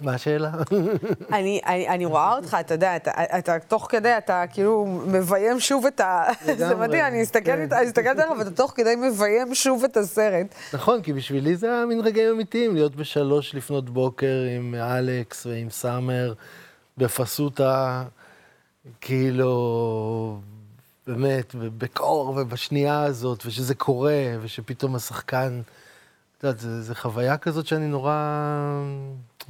[0.00, 0.50] מה השאלה?
[1.32, 5.86] אני, אני, אני רואה אותך, אתה יודע, אתה, אתה תוך כדי, אתה כאילו מביים שוב
[5.86, 6.24] את ה...
[6.58, 8.08] זה מדהים, אני מסתכלת כן.
[8.18, 10.54] עליך ואתה תוך כדי מביים שוב את הסרט.
[10.72, 15.70] נכון, כי בשבילי זה היה מין רגעים אמיתיים, להיות בשלוש לפנות בוקר עם אלכס ועם
[15.70, 16.34] סאמר
[16.98, 18.04] בפסוטה,
[19.00, 20.40] כאילו,
[21.06, 25.60] באמת, בקור ובשנייה הזאת, ושזה קורה, ושפתאום השחקן,
[26.38, 28.14] את יודעת, זו חוויה כזאת שאני נורא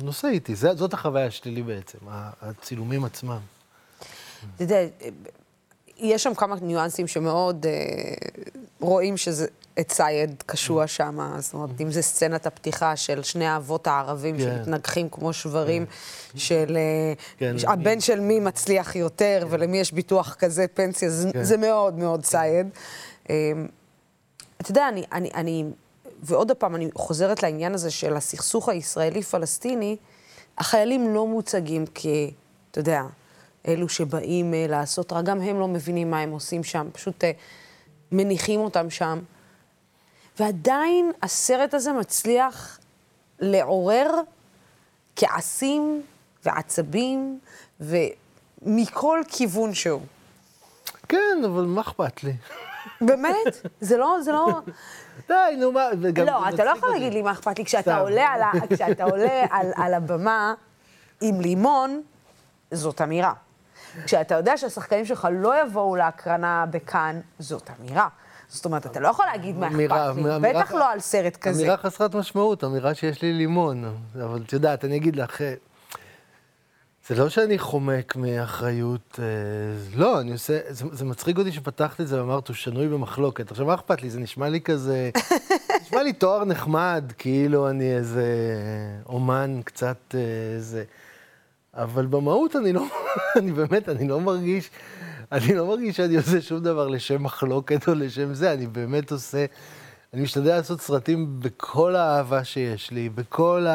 [0.02, 0.56] נושא איתי.
[0.56, 1.98] זאת החוויה שלי בעצם,
[2.42, 3.38] הצילומים עצמם.
[4.54, 4.86] אתה יודע,
[5.98, 7.72] יש שם כמה ניואנסים שמאוד אה,
[8.80, 9.46] רואים שזה
[9.80, 14.42] את סייד קשוע שם, זאת אומרת, אם זה סצנת הפתיחה של שני האבות הערבים כן.
[14.64, 15.86] שמתנגחים כמו שוורים,
[16.34, 21.44] של אה, כן, הבן של מי מצליח יותר ולמי יש ביטוח כזה, פנסיה, זה- כן.
[21.44, 22.66] זה מאוד מאוד סייד.
[23.30, 23.52] אה,
[24.60, 25.64] אתה יודע, אני, אני, אני,
[26.22, 29.96] ועוד פעם, אני חוזרת לעניין הזה של הסכסוך הישראלי-פלסטיני,
[30.58, 32.06] החיילים לא מוצגים כ...
[32.70, 33.02] אתה יודע,
[33.66, 37.26] אלו שבאים uh, לעשות רע, גם הם לא מבינים מה הם עושים שם, פשוט uh,
[38.12, 39.18] מניחים אותם שם.
[40.38, 42.78] ועדיין הסרט הזה מצליח
[43.40, 44.10] לעורר
[45.16, 46.02] כעסים
[46.44, 47.38] ועצבים,
[47.80, 50.02] ומכל כיוון שהוא.
[51.08, 52.32] כן, אבל מה אכפת לי?
[53.00, 53.66] באמת?
[53.80, 54.60] זה לא, זה לא...
[55.28, 55.88] די, נו מה.
[56.26, 56.90] לא, אתה לא יכול.
[56.90, 57.64] להגיד לי מה אכפת לי.
[57.64, 57.98] כשאתה.
[57.98, 58.42] עולה, על.
[58.76, 60.54] כשאתה עולה על, על הבמה
[61.20, 62.02] עם לימון,
[62.70, 63.32] זאת אמירה.
[64.04, 68.08] כשאתה יודע שהשחקנים שלך לא יבואו להקרנה בכאן, זאת אמירה.
[68.48, 69.78] זאת אומרת, אתה לא יכול להגיד מה אכפת
[70.16, 71.60] לי, בטח לא על סרט כזה.
[71.60, 73.96] אמירה חסרת משמעות, אמירה שיש לי לימון.
[74.14, 75.54] אבל את יודעת, אני אגיד לך, אה,
[77.08, 79.24] זה לא שאני חומק מאחריות, אה,
[79.96, 83.50] לא, אני עושה, זה, זה מצחיק אותי שפתחת את זה ואמרת, הוא שנוי במחלוקת.
[83.50, 84.10] עכשיו, מה אכפת לי?
[84.10, 85.10] זה נשמע לי כזה,
[85.82, 88.26] נשמע לי תואר נחמד, כאילו אני איזה
[89.06, 90.20] אומן קצת אה,
[90.54, 90.84] איזה...
[91.76, 92.84] אבל במהות אני לא,
[93.38, 94.70] אני באמת, אני לא מרגיש,
[95.32, 99.44] אני לא מרגיש שאני עושה שום דבר לשם מחלוקת או לשם זה, אני באמת עושה,
[100.14, 103.66] אני משתדל לעשות סרטים בכל האהבה שיש לי, בכל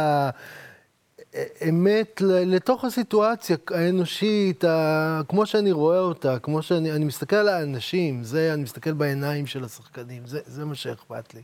[1.34, 5.22] האמת ל- לתוך הסיטואציה האנושית, ה...
[5.28, 9.64] כמו שאני רואה אותה, כמו שאני אני מסתכל על האנשים, זה, אני מסתכל בעיניים של
[9.64, 11.42] השחקנים, זה, זה מה שאכפת לי.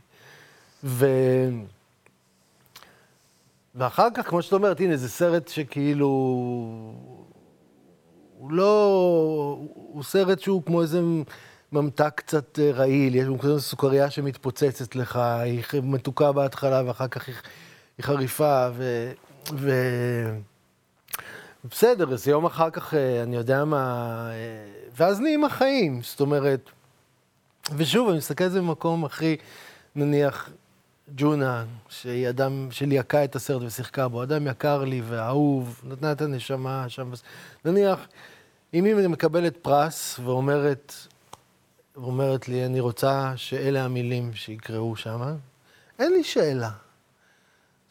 [0.84, 1.06] ו...
[3.74, 6.06] ואחר כך, כמו שאת אומרת, הנה, זה סרט שכאילו...
[8.38, 9.58] הוא לא...
[9.74, 11.00] הוא סרט שהוא כמו איזה
[11.72, 17.28] ממתק קצת אה, רעיל, יש לו כזו סוכריה שמתפוצצת לך, היא מתוקה בהתחלה ואחר כך
[17.28, 17.34] היא,
[17.98, 19.12] היא חריפה, ו...
[19.54, 19.70] ו...
[21.64, 24.30] בסדר, איזה יום אחר כך, אה, אני יודע מה...
[24.30, 26.70] אה, ואז נהיים החיים, זאת אומרת...
[27.76, 29.36] ושוב, אני מסתכל על זה במקום הכי,
[29.96, 30.50] נניח,
[31.14, 36.88] ג'ונה, שהיא אדם שליהקה את הסרט ושיחקה בו, אדם יקר לי ואהוב, נתנה את הנשמה
[36.88, 37.10] שם.
[37.64, 38.08] נניח,
[38.74, 40.92] אם היא מקבלת פרס ואומרת,
[41.96, 45.20] ואומרת לי, אני רוצה שאלה המילים שיקראו שם,
[45.98, 46.70] אין לי שאלה.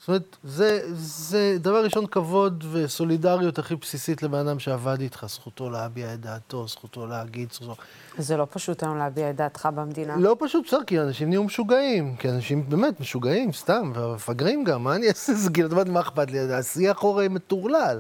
[0.08, 5.70] זאת אומרת, זה, זה דבר ראשון כבוד וסולידריות הכי בסיסית לבן אדם שעבד איתך, זכותו
[5.70, 7.76] להביע את דעתו, זכותו להגיד, זכותו...
[8.18, 10.18] זה לא פשוט היום להביע את דעתך במדינה.
[10.18, 12.16] לא פשוט בסדר, כי אנשים נהיו משוגעים.
[12.16, 15.34] כי אנשים באמת משוגעים, סתם, ומפגרים גם, מה אני אעשה?
[15.34, 16.40] זה כאילו, מה אכפת לי?
[16.40, 18.00] השיח הרי מטורלל.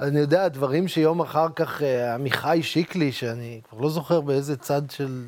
[0.00, 4.82] אני יודע, דברים שיום אחר כך, אה, עמיחי שיקלי, שאני כבר לא זוכר באיזה צד
[4.90, 5.24] של...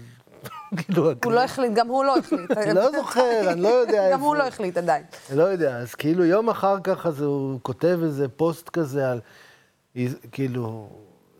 [0.76, 2.50] כאילו, הוא לא החליט, גם הוא לא החליט.
[2.74, 4.12] לא זוכר, אני לא יודע איפה.
[4.14, 5.02] גם הוא לא החליט עדיין.
[5.34, 9.20] לא יודע, אז כאילו יום אחר כך אז הוא כותב איזה פוסט כזה על...
[10.32, 10.88] כאילו,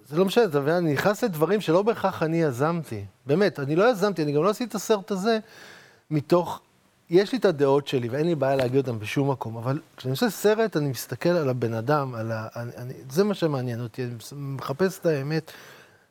[0.09, 3.05] זה לא משנה, אתה מבין, אני נכנס לדברים שלא בהכרח אני יזמתי.
[3.27, 5.39] באמת, אני לא יזמתי, אני גם לא עשיתי את הסרט הזה
[6.11, 6.61] מתוך...
[7.11, 10.31] יש לי את הדעות שלי, ואין לי בעיה להגיד אותן בשום מקום, אבל כשאני עושה
[10.31, 12.47] סרט, אני מסתכל על הבן אדם, על ה...
[12.57, 15.53] אני, אני, זה מה שמעניין אותי, אני מחפש את האמת,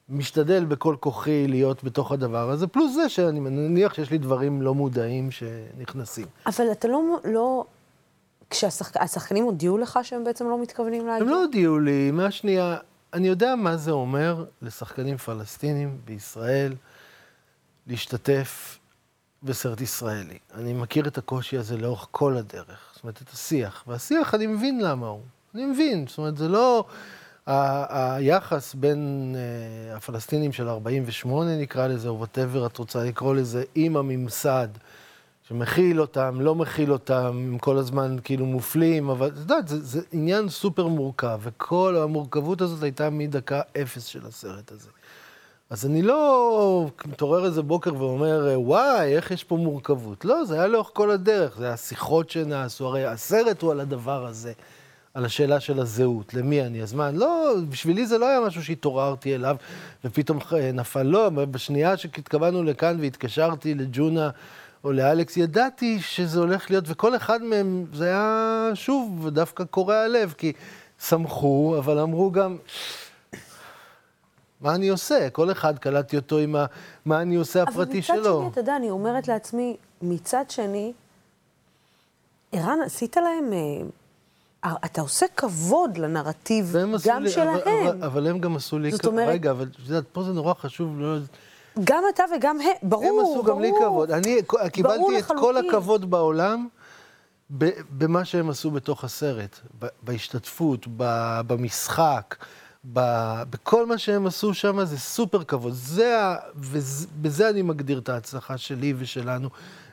[0.10, 4.74] משתדל בכל כוחי להיות בתוך הדבר הזה, פלוס זה שאני מניח שיש לי דברים לא
[4.74, 6.26] מודעים שנכנסים.
[6.46, 7.02] אבל אתה לא...
[7.24, 7.66] לא...
[8.50, 11.24] כשהשחקנים הודיעו לך שהם בעצם לא מתכוונים להגיע?
[11.24, 12.78] הם לא הודיעו לי, מהשנייה,
[13.14, 16.74] אני יודע מה זה אומר לשחקנים פלסטינים בישראל
[17.88, 18.80] להשתתף
[19.44, 20.38] בסרט ישראלי.
[20.54, 23.84] אני מכיר את הקושי הזה לאורך כל הדרך, זאת אומרת, את השיח.
[23.88, 25.22] והשיח, אני מבין למה הוא.
[25.56, 26.86] אני מבין, זאת אומרת, זה לא...
[27.48, 33.98] היחס בין אה, הפלסטינים של 48, נקרא לזה, או whatever את רוצה לקרוא לזה, עם
[33.98, 34.68] הממסד,
[35.48, 40.02] שמכיל אותם, לא מכיל אותם, הם כל הזמן כאילו מופלים, אבל את יודעת, זה, זה
[40.12, 44.90] עניין סופר מורכב, וכל המורכבות הזאת הייתה מדקה אפס של הסרט הזה.
[45.70, 50.26] אז אני לא מתעורר איזה בוקר ואומר, וואי, איך יש פה מורכבות.
[50.26, 54.26] לא, זה היה לאורך כל הדרך, זה היה שיחות שנעשו, הרי הסרט הוא על הדבר
[54.26, 54.54] הזה,
[55.18, 59.36] על השאלה של הזהות, למי אני, אז מה, לא, בשבילי זה לא היה משהו שהתעוררתי
[59.36, 59.56] אליו
[60.06, 60.40] ופתאום
[60.74, 64.30] נפל, לא, בשנייה שהתכוונו לכאן והתקשרתי לג'ונה
[64.84, 70.34] או לאלכס, ידעתי שזה הולך להיות, וכל אחד מהם, זה היה שוב דווקא קורע לב,
[70.38, 70.54] כי
[71.08, 72.58] שמחו, אבל אמרו גם...
[74.62, 75.30] מה אני עושה?
[75.30, 76.66] כל אחד קלטתי אותו עם ה...
[77.06, 78.16] מה אני עושה הפרטי שלו.
[78.16, 80.94] אבל מצד שני, אתה יודע, אני אומרת לעצמי, מצד שני,
[82.52, 83.54] ערן, עשית להם...
[83.54, 83.88] אה,
[84.86, 86.76] אתה עושה כבוד לנרטיב
[87.06, 87.50] גם לי, שלהם.
[87.56, 88.92] אבל, אבל, אבל הם גם עשו לי...
[88.92, 89.06] זאת.
[89.06, 89.30] אומרת...
[89.30, 91.00] רגע, אבל את יודעת, פה זה נורא חשוב.
[91.00, 91.18] לא...
[91.84, 93.46] גם אתה וגם הם, ברור, הם עשו ברור.
[93.46, 94.12] גם לי כבוד.
[94.12, 95.26] אני קיבלתי את.
[95.40, 96.68] כל הכבוד בעולם
[97.58, 99.60] ב, במה שהם עשו בתוך הסרט.
[99.80, 102.36] ב, בהשתתפות, ב, במשחק.
[102.94, 103.00] ב,
[103.50, 105.74] בכל מה שהם עשו שם זה סופר כבוד.
[105.74, 106.36] זה ה...
[106.56, 109.50] ובזה אני מגדיר את ההצלחה שלי ושלנו,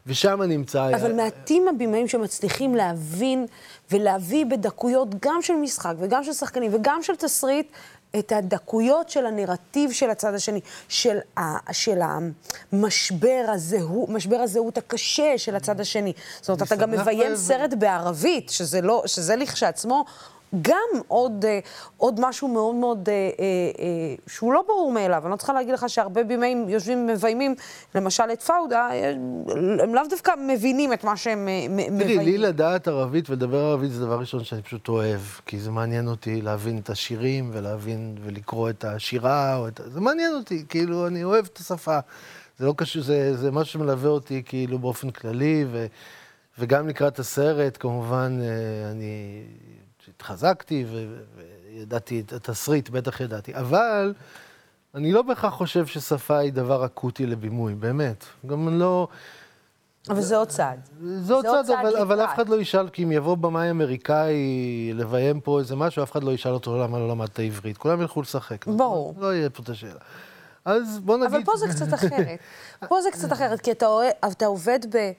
[0.06, 0.90] ושם נמצא...
[0.94, 3.46] אבל מעטים הבימאים שמצליחים להבין
[3.90, 7.66] ולהביא בדקויות גם של משחק וגם של שחקנים וגם של תסריט
[8.18, 12.00] את הדקויות של הנרטיב של הצד השני, של, ה, של
[12.72, 16.12] המשבר הזהות, משבר הזהות הקשה של הצד השני.
[16.40, 17.36] זאת אומרת, אתה גם מביים ו...
[17.36, 20.04] סרט בערבית, שזה, לא, שזה לכשעצמו
[20.62, 21.58] גם עוד, אה,
[21.96, 25.22] עוד משהו מאוד מאוד, אה, אה, שהוא לא ברור מאליו.
[25.22, 27.54] אני לא צריכה להגיד לך שהרבה בימאים יושבים ומביימים,
[27.94, 28.88] למשל את פאודה,
[29.82, 31.98] הם לאו דווקא מבינים את מה שהם מביימים.
[31.98, 36.08] תראי, לי לדעת ערבית ולדבר ערבית זה דבר ראשון שאני פשוט אוהב, כי זה מעניין
[36.08, 39.80] אותי להבין את השירים ולהבין ולקרוא את השירה, את...
[39.84, 41.98] זה מעניין אותי, כאילו, אני אוהב את השפה.
[42.58, 45.86] זה לא קשור, זה, זה משהו שמלווה אותי כאילו באופן כללי, ו,
[46.58, 48.38] וגם לקראת הסרט, כמובן,
[48.90, 49.42] אני...
[50.16, 50.84] התחזקתי
[51.74, 53.54] וידעתי את התסריט, בטח ידעתי.
[53.54, 54.14] אבל
[54.94, 58.24] אני לא בהכרח חושב ששפה היא דבר אקוטי לבימוי, באמת.
[58.46, 59.08] גם לא...
[60.10, 60.88] אבל זה עוד צעד.
[61.20, 65.40] זה עוד צעד, אבל, אבל אף אחד לא ישאל, כי אם יבוא במאי אמריקאי לביים
[65.40, 67.78] פה איזה משהו, אף אחד לא ישאל אותו למה לא למדת עברית.
[67.78, 68.66] כולם ילכו לשחק.
[68.66, 69.14] ברור.
[69.18, 70.00] לא יהיה פה את השאלה.
[70.64, 71.34] אז בוא נגיד...
[71.34, 72.38] אבל פה זה קצת אחרת.
[72.88, 73.86] פה זה קצת אחרת, כי אתה,
[74.32, 75.10] אתה עובד ב...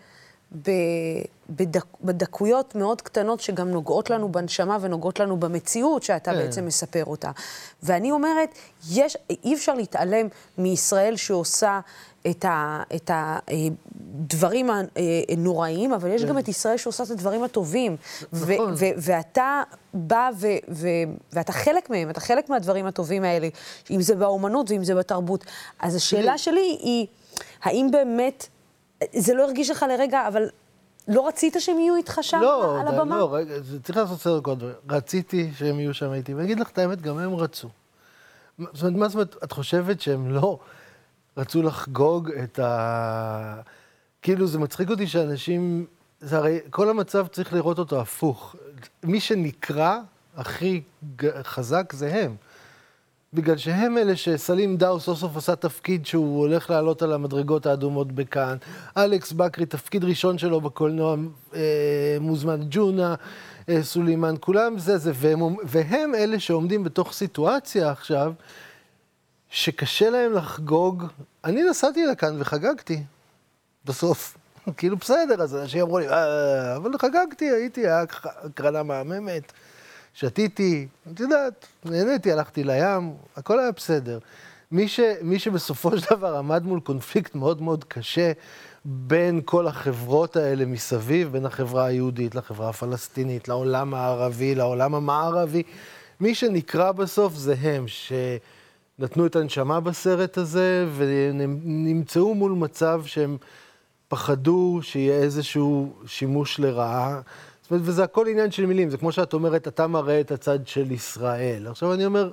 [0.52, 6.38] בדק, בדקויות מאוד קטנות שגם נוגעות לנו בנשמה ונוגעות לנו במציאות שאתה כן.
[6.38, 7.32] בעצם מספר אותה.
[7.84, 8.50] ואני אומרת,
[8.92, 10.28] יש, אי אפשר להתעלם
[10.58, 11.80] מישראל שעושה
[12.30, 14.70] את, ה, את הדברים
[15.30, 16.28] הנוראיים, אבל יש כן.
[16.28, 17.98] גם את ישראל שעושה את הדברים הטובים.
[18.34, 18.74] נכון.
[18.74, 20.88] ו, ו, ואתה בא ו, ו,
[21.34, 23.48] ואתה חלק מהם, אתה חלק מהדברים הטובים האלה,
[23.92, 25.46] אם זה באומנות ואם זה בתרבות.
[25.80, 27.08] אז השאלה שלי היא,
[27.64, 28.48] האם באמת...
[29.14, 30.50] זה לא הרגיש לך לרגע, אבל
[31.08, 33.18] לא רצית שהם יהיו איתך שם לא, על הבמה?
[33.18, 33.54] לא, רגע,
[33.84, 34.76] צריך לעשות סדר כל דברים.
[34.90, 37.70] רציתי שהם יהיו שם איתי, ואני אגיד לך את האמת, גם הם רצו.
[38.60, 40.60] זאת אומרת, מה זאת אומרת, את חושבת שהם לא
[41.38, 43.62] רצו לחגוג את ה...
[44.22, 45.86] כאילו, זה מצחיק אותי שאנשים...
[46.20, 48.56] זה הרי, כל המצב צריך לראות אותו הפוך.
[49.04, 49.98] מי שנקרא
[50.36, 50.82] הכי
[51.44, 52.36] חזק זה הם.
[53.36, 58.12] בגלל שהם אלה שסלים דאו סוף סוף עשה תפקיד שהוא הולך לעלות על המדרגות האדומות
[58.12, 58.58] בכאן.
[58.98, 61.16] אלכס בקרי, תפקיד ראשון שלו בקולנוע,
[61.56, 63.16] אה, מוזמן ג'ונה,
[63.70, 68.34] אה, סולימן, כולם זה זה, והם, והם אלה שעומדים בתוך סיטואציה עכשיו,
[69.50, 71.04] שקשה להם לחגוג.
[71.46, 73.04] אני נסעתי לכאן וחגגתי,
[73.86, 74.38] בסוף.
[74.78, 78.04] כאילו בסדר, אז אנשים אמרו לי, אה, אבל חגגתי, הייתי, היה
[78.44, 79.52] הקרנה מהממת.
[80.16, 84.20] שתיתי, את יודעת, נהניתי, הלכתי לים, הכל היה בסדר.
[84.72, 88.32] מי, ש, מי שבסופו של דבר עמד מול קונפליקט מאוד מאוד קשה
[88.86, 95.64] בין כל החברות האלה מסביב, בין החברה היהודית לחברה הפלסטינית, לעולם הערבי, לעולם המערבי,
[96.20, 103.38] מי שנקרא בסוף זה הם, שנתנו את הנשמה בסרט הזה, ונמצאו מול מצב שהם
[104.08, 107.22] פחדו שיהיה איזשהו שימוש לרעה.
[107.66, 110.68] זאת אומרת, וזה הכל עניין של מילים, זה כמו שאת אומרת, אתה מראה את הצד
[110.68, 111.68] של ישראל.
[111.68, 112.32] עכשיו אני אומר,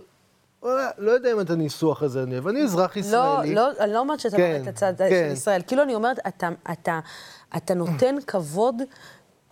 [0.62, 3.54] "וואלה, לא יודע אם את הניסוח הזה אני אוהב, אני אזרח לא, ישראלי.
[3.54, 5.26] לא, אני לא אומרת שאתה כן, מראה את הצד כן.
[5.28, 5.62] של ישראל.
[5.66, 7.00] כאילו, אני אומרת, אתה, אתה,
[7.56, 8.82] אתה נותן כבוד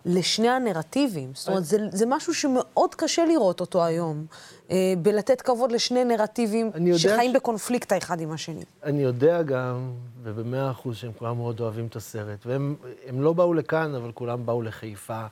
[0.05, 1.31] לשני הנרטיבים.
[1.35, 4.25] זאת אומרת, זה, זה משהו שמאוד קשה לראות אותו היום,
[4.71, 8.63] אה, בלתת כבוד לשני נרטיבים שחיים ש- בקונפליקט האחד עם השני.
[8.83, 9.91] אני יודע גם,
[10.23, 12.75] ובמאה אחוז שהם כולם מאוד אוהבים את הסרט, והם
[13.07, 15.25] הם לא באו לכאן, אבל כולם באו לחיפה,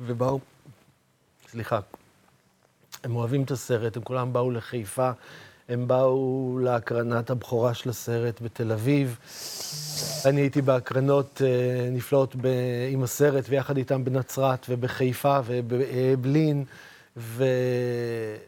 [0.00, 0.38] ובאו,
[1.50, 1.80] סליחה,
[3.04, 5.10] הם אוהבים את הסרט, הם כולם באו לחיפה,
[5.68, 9.18] הם באו להקרנת הבכורה של הסרט בתל אביב.
[10.24, 12.48] אני הייתי בהקרנות אה, נפלאות ב,
[12.92, 16.64] עם הסרט, ויחד איתם בנצרת ובחיפה ובבלין,
[17.16, 18.40] והיו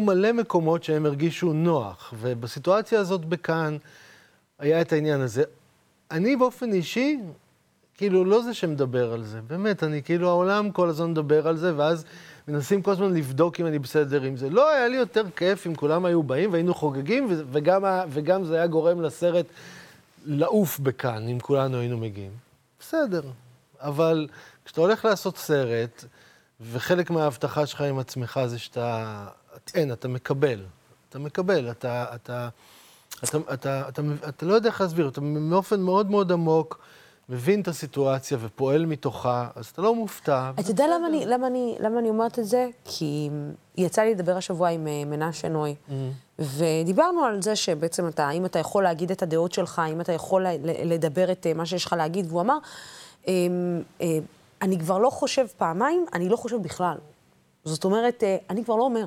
[0.00, 3.76] מלא מקומות שהם הרגישו נוח, ובסיטואציה הזאת בכאן
[4.58, 5.42] היה את העניין הזה.
[6.10, 7.18] אני באופן אישי,
[7.94, 11.76] כאילו, לא זה שמדבר על זה, באמת, אני כאילו, העולם כל הזמן מדבר על זה,
[11.76, 12.04] ואז
[12.48, 14.50] מנסים כל הזמן לבדוק אם אני בסדר עם זה.
[14.50, 18.66] לא, היה לי יותר כיף אם כולם היו באים והיינו חוגגים, וגם, וגם זה היה
[18.66, 19.46] גורם לסרט
[20.24, 22.32] לעוף בכאן, אם כולנו היינו מגיעים.
[22.80, 23.22] בסדר,
[23.80, 24.28] אבל
[24.64, 26.04] כשאתה הולך לעשות סרט,
[26.60, 29.26] וחלק מההבטחה שלך עם עצמך זה שאתה...
[29.74, 30.60] אין, אתה מקבל.
[31.08, 32.06] אתה מקבל, אתה...
[32.14, 32.48] אתה
[33.24, 35.20] אתה, אתה, אתה, אתה, אתה לא יודע איך להסביר, אתה
[35.50, 36.80] באופן מאוד מאוד עמוק
[37.28, 40.50] מבין את הסיטואציה ופועל מתוכה, אז אתה לא מופתע.
[40.60, 42.68] אתה יודע למה אני, למה, אני, למה אני אומרת את זה?
[42.84, 43.30] כי
[43.76, 45.74] יצא לי לדבר השבוע עם אה, מנשה נוי,
[46.38, 50.46] ודיברנו על זה שבעצם אתה, אם אתה יכול להגיד את הדעות שלך, אם אתה יכול
[50.62, 52.58] לדבר את אה, מה שיש לך להגיד, והוא אמר,
[53.28, 54.18] אמ, אה,
[54.62, 56.96] אני כבר לא חושב פעמיים, אני לא חושב בכלל.
[57.64, 59.04] זאת אומרת, אני כבר לא אומר.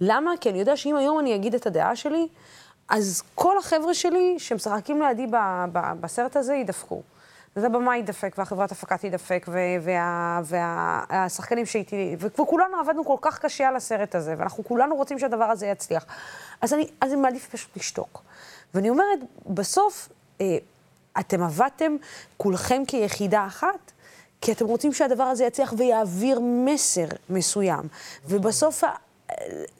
[0.00, 0.30] למה?
[0.40, 2.28] כי אני יודע שאם היום אני אגיד את הדעה שלי,
[2.88, 7.02] אז כל החבר'ה שלי שמשחקים לידי ב- ב- בסרט הזה יידפקו.
[7.56, 9.46] אז הבמה יידפק, והחברת הפקה תידפק,
[10.44, 15.66] והשחקנים שהייתי, וכולנו עבדנו כל כך קשה על הסרט הזה, ואנחנו כולנו רוצים שהדבר הזה
[15.66, 16.06] יצליח.
[16.60, 18.22] אז אני, אז אני מעדיף פשוט לשתוק.
[18.74, 20.08] ואני אומרת, בסוף,
[20.40, 20.56] אה,
[21.20, 21.96] אתם עבדתם
[22.36, 23.92] כולכם כיחידה אחת,
[24.40, 27.82] כי אתם רוצים שהדבר הזה יצליח ויעביר מסר מסוים.
[28.28, 28.84] ובסוף,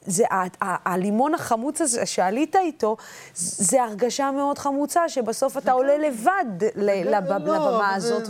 [0.05, 0.23] זה,
[0.61, 2.97] הלימון החמוץ הזה שעלית איתו,
[3.35, 6.45] זה הרגשה מאוד חמוצה, שבסוף אתה עולה לבד
[6.75, 8.23] לא, לבמה הזאת.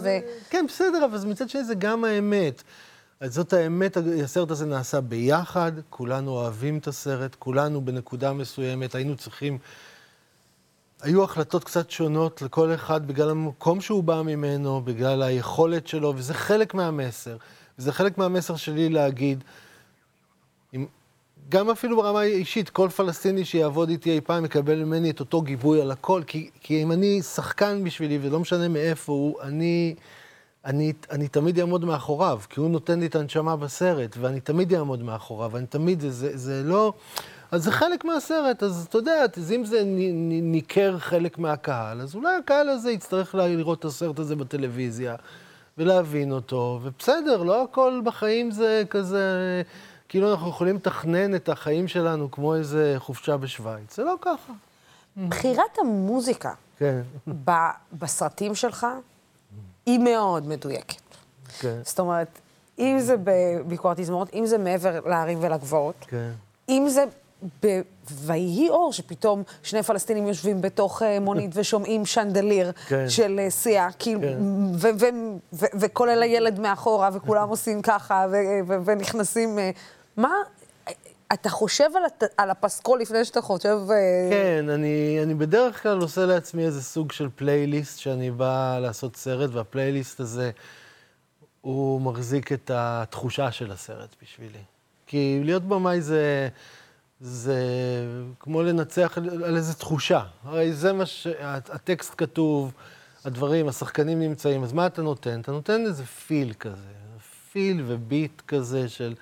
[0.49, 2.63] כן, בסדר, אבל מצד שני זה גם האמת.
[3.19, 9.15] אז זאת האמת, הסרט הזה נעשה ביחד, כולנו אוהבים את הסרט, כולנו בנקודה מסוימת, היינו
[9.15, 9.57] צריכים...
[11.01, 16.33] היו החלטות קצת שונות לכל אחד בגלל המקום שהוא בא ממנו, בגלל היכולת שלו, וזה
[16.33, 17.37] חלק מהמסר.
[17.79, 19.43] וזה חלק מהמסר שלי להגיד,
[21.49, 25.81] גם אפילו ברמה האישית, כל פלסטיני שיעבוד איתי אי פעם יקבל ממני את אותו גיבוי
[25.81, 29.95] על הכל, כי, כי אם אני שחקן בשבילי, ולא משנה מאיפה הוא, אני,
[30.65, 35.03] אני, אני תמיד אעמוד מאחוריו, כי הוא נותן לי את הנשמה בסרט, ואני תמיד אעמוד
[35.03, 36.93] מאחוריו, ואני תמיד, זה, זה, זה לא...
[37.51, 39.81] אז זה חלק מהסרט, אז אתה יודע, אז אם זה
[40.41, 45.15] ניכר חלק מהקהל, אז אולי הקהל הזה יצטרך לראות את הסרט הזה בטלוויזיה,
[45.77, 49.21] ולהבין אותו, ובסדר, לא הכל בחיים זה כזה,
[50.09, 54.53] כאילו אנחנו יכולים לתכנן את החיים שלנו כמו איזה חופשה בשוויץ, זה לא ככה.
[55.27, 57.01] בחירת המוזיקה כן,
[57.93, 58.87] בסרטים שלך
[59.85, 61.01] היא מאוד מדויקת.
[61.59, 62.27] כן, זאת אומרת,
[62.79, 66.31] אם זה בביקורת תזמורת, אם זה מעבר להרים ולגבעות, כן.
[66.69, 67.05] אם זה
[67.63, 73.09] ב"ויהי אור", שפתאום שני פלסטינים יושבים בתוך אה, מונית ושומעים שנדליר כן.
[73.09, 74.37] של אה, שיאה, כאילו, כן.
[74.73, 78.25] ו- ו- ו- וכולל הילד מאחורה, וכולם עושים ככה,
[78.85, 79.59] ונכנסים...
[80.17, 80.33] מה,
[81.33, 83.77] אתה חושב על, הת- על הפסקול לפני שאתה חושב...
[83.91, 89.15] אה, כן, אני, אני בדרך כלל עושה לעצמי איזה סוג של פלייליסט שאני בא לעשות
[89.15, 90.51] סרט, והפלייליסט הזה,
[91.61, 94.59] הוא מחזיק את התחושה של הסרט בשבילי.
[95.07, 96.49] כי להיות במאי זה,
[97.21, 97.55] זה
[98.39, 100.23] כמו לנצח על על איזו תחושה.
[100.43, 101.27] הרי זה מה ש...
[101.41, 102.71] הטקסט כתוב,
[103.25, 105.41] הדברים, השחקנים נמצאים, אז מה אתה נותן?
[105.41, 106.91] אתה נותן איזה פיל כזה,
[107.51, 109.15] פיל וביט כזה של...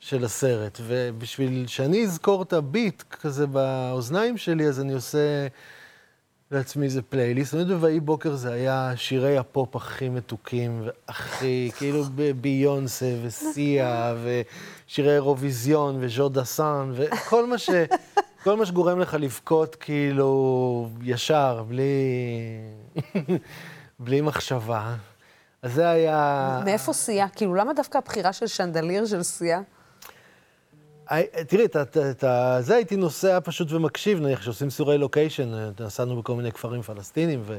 [0.00, 5.46] של הסרט, ובשביל שאני אזכור את הביט כזה באוזניים שלי, אז אני עושה
[6.50, 7.54] לעצמי איזה פלייליסט.
[7.54, 12.04] יודע, ויהי בוקר זה היה שירי הפופ הכי מתוקים, והכי, כאילו
[12.40, 17.70] ביונסה וסיה, ושירי אירוויזיון וז'ו דסן, וכל מה ש...
[18.44, 22.02] כל מה שגורם לך לבכות כאילו ישר, בלי,
[23.98, 24.94] בלי מחשבה.
[25.62, 26.60] אז זה היה...
[26.64, 27.28] מאיפה סייע?
[27.28, 29.60] כאילו, למה דווקא הבחירה של שנדליר של סייע?
[31.10, 32.24] הי- תראי, את
[32.60, 37.42] זה הייתי נוסע פשוט ומקשיב, נניח כשעושים סיורי לוקיישן, אה, נסענו בכל מיני כפרים פלסטינים,
[37.46, 37.58] ו...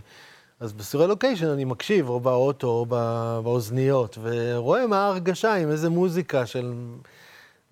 [0.59, 5.89] אז בסיורי לוקיישן אני מקשיב, או באוטו, או ב- באוזניות, ורואה מה ההרגשה עם איזה
[5.89, 6.73] מוזיקה של...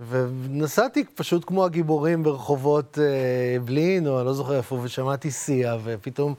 [0.10, 6.36] ונסעתי פשוט כמו הגיבורים ברחובות אה, בלין, או אני לא זוכר איפה, ושמעתי שיא, ופתאום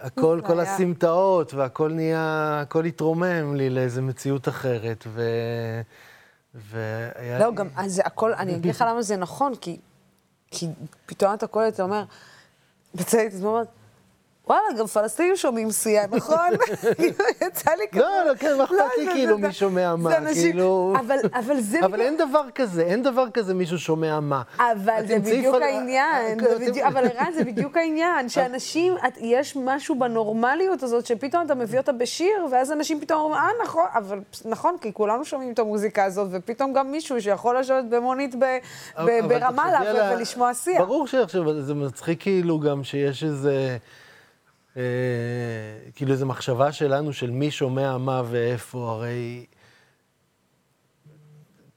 [0.00, 5.22] הכל, כל הסמטאות, והכל נהיה, הכל התרומם לי לאיזה מציאות אחרת, ו...
[6.54, 9.76] והיה לא, לי- גם, אז זה הכל, אני אגיד לך למה זה נכון, כי,
[10.50, 10.66] כי
[11.06, 12.04] פתאום אתה קולט, אתה אומר,
[12.94, 13.62] בצדק, אתה אומר,
[14.50, 16.36] וואלה, גם פלסטינים שומעים שיאה, נכון?
[16.96, 17.14] כאילו,
[17.46, 18.00] יצא לי כזה.
[18.00, 20.94] לא, לא, כן, מה אכפת לי זה- כאילו זה- מי שומע מה, כאילו...
[21.00, 24.42] אבל, אבל זה אבל אין דבר כזה, אין דבר כזה מישהו שומע מה.
[24.58, 31.06] אבל זה בדיוק העניין, אה, אבל ערן, זה בדיוק העניין, שאנשים, יש משהו בנורמליות הזאת,
[31.06, 35.24] שפתאום אתה מביא אותה בשיר, ואז אנשים פתאום אומרים, אה, נכון, אבל נכון, כי כולנו
[35.24, 38.34] שומעים את המוזיקה הזאת, ופתאום גם מישהו שיכול לשבת במונית
[39.28, 39.80] ברמאללה
[40.16, 40.78] ולשמוע שיח.
[40.80, 43.76] ברור שעכשיו, זה מצחיק כאילו גם שיש איזה...
[44.76, 44.82] אה,
[45.94, 49.46] כאילו איזו מחשבה שלנו של מי שומע מה ואיפה, הרי...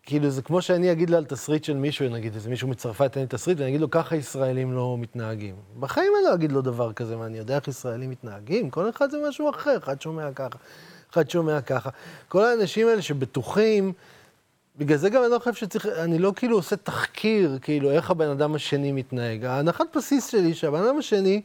[0.05, 3.19] כאילו זה כמו שאני אגיד לו על תסריט של מישהו, נגיד איזה מישהו מצרפת תן
[3.19, 5.55] לי תסריט, ואני אגיד לו ככה ישראלים לא מתנהגים.
[5.79, 8.69] בחיים אני לא אגיד לו דבר כזה, מה, אני יודע איך ישראלים מתנהגים?
[8.69, 10.57] כל אחד זה משהו אחר, אחד שומע ככה,
[11.13, 11.89] אחד שומע ככה.
[12.27, 13.93] כל האנשים האלה שבטוחים,
[14.77, 18.29] בגלל זה גם אני לא חושב שצריך, אני לא כאילו עושה תחקיר, כאילו, איך הבן
[18.29, 19.45] אדם השני מתנהג.
[19.45, 21.41] ההנחת בסיס שלי שהבן אדם השני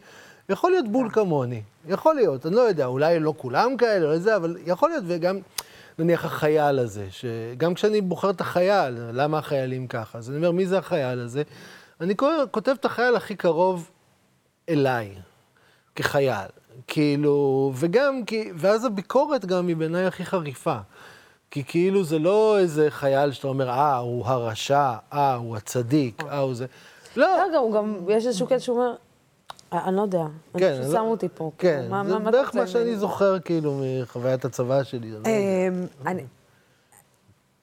[0.49, 1.62] יכול להיות בול כמוני.
[1.88, 5.38] יכול להיות, אני לא יודע, אולי לא כולם כאלה, לא זה, אבל יכול להיות, וגם,
[5.99, 10.18] נניח החייל הזה, שגם כשאני בוחר את החייל, למה החיילים ככה?
[10.18, 11.42] אז אני אומר, מי זה החייל הזה?
[12.01, 12.14] אני
[12.51, 13.90] כותב את החייל הכי קרוב
[14.68, 15.14] אליי,
[15.96, 16.46] כחייל.
[16.86, 20.76] כאילו, וגם, כי, ואז הביקורת גם היא בעיניי הכי חריפה.
[21.51, 26.38] כי כאילו זה לא איזה חייל שאתה אומר, אה, הוא הרשע, אה, הוא הצדיק, אה,
[26.38, 26.66] הוא זה.
[27.16, 27.26] לא.
[27.26, 28.96] לא, גם, הוא גם, יש איזשהו קטע שהוא אומר, "אה,
[29.73, 30.21] אני לא יודע,
[30.55, 31.51] אני כן, פשוט לא- שמו אותי פה.
[31.59, 35.12] כן, כאילו, מה- זה מה- בערך מה שאני ממני?" זוכר, כאילו, מחוויית הצבא שלי.
[35.16, 35.69] אני.
[35.69, 36.27] אמ, אני-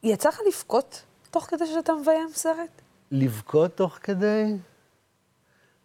[0.03, 1.01] יצא לך לבכות
[1.31, 2.81] תוך כדי שאתה מביים סרט?
[3.11, 4.55] לבכות תוך כדי?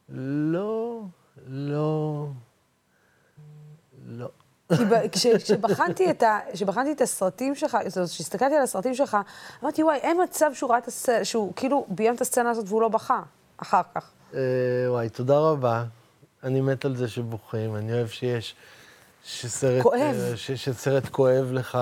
[0.09, 1.01] לא,
[1.47, 2.27] לא,
[4.07, 4.29] לא.
[4.77, 9.17] כי כש- כשבחנתי את ה- כשבחנתי את הסרטים שלך, זאת אומרת, כשהסתכלתי על הסרטים שלך,
[9.63, 12.81] אמרתי, וואי, אין מצב שהוא ראה את הסצנה, שהוא כאילו ביים את הסצנה הזאת והוא
[12.83, 13.23] לא בכה,
[13.57, 14.11] אחר כך.
[14.35, 14.41] אה,
[14.89, 15.85] וואי, תודה רבה.
[16.45, 18.55] אני מת על זה שבוכים, אני אוהב שיש...
[19.25, 19.83] שסרט...
[19.83, 20.17] כואב.
[20.19, 21.79] אה, ש, שסרט כואב לך.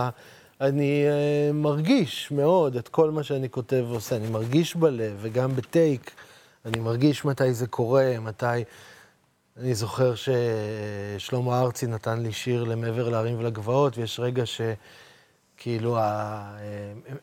[0.61, 4.17] אני uh, מרגיש מאוד את כל מה שאני כותב ועושה.
[4.17, 6.11] אני מרגיש בלב, וגם בטייק.
[6.65, 8.65] אני מרגיש מתי זה קורה, מתי...
[9.57, 16.57] אני זוכר ששלמה ארצי נתן לי שיר למעבר להרים ולגבעות, ויש רגע שכאילו ה-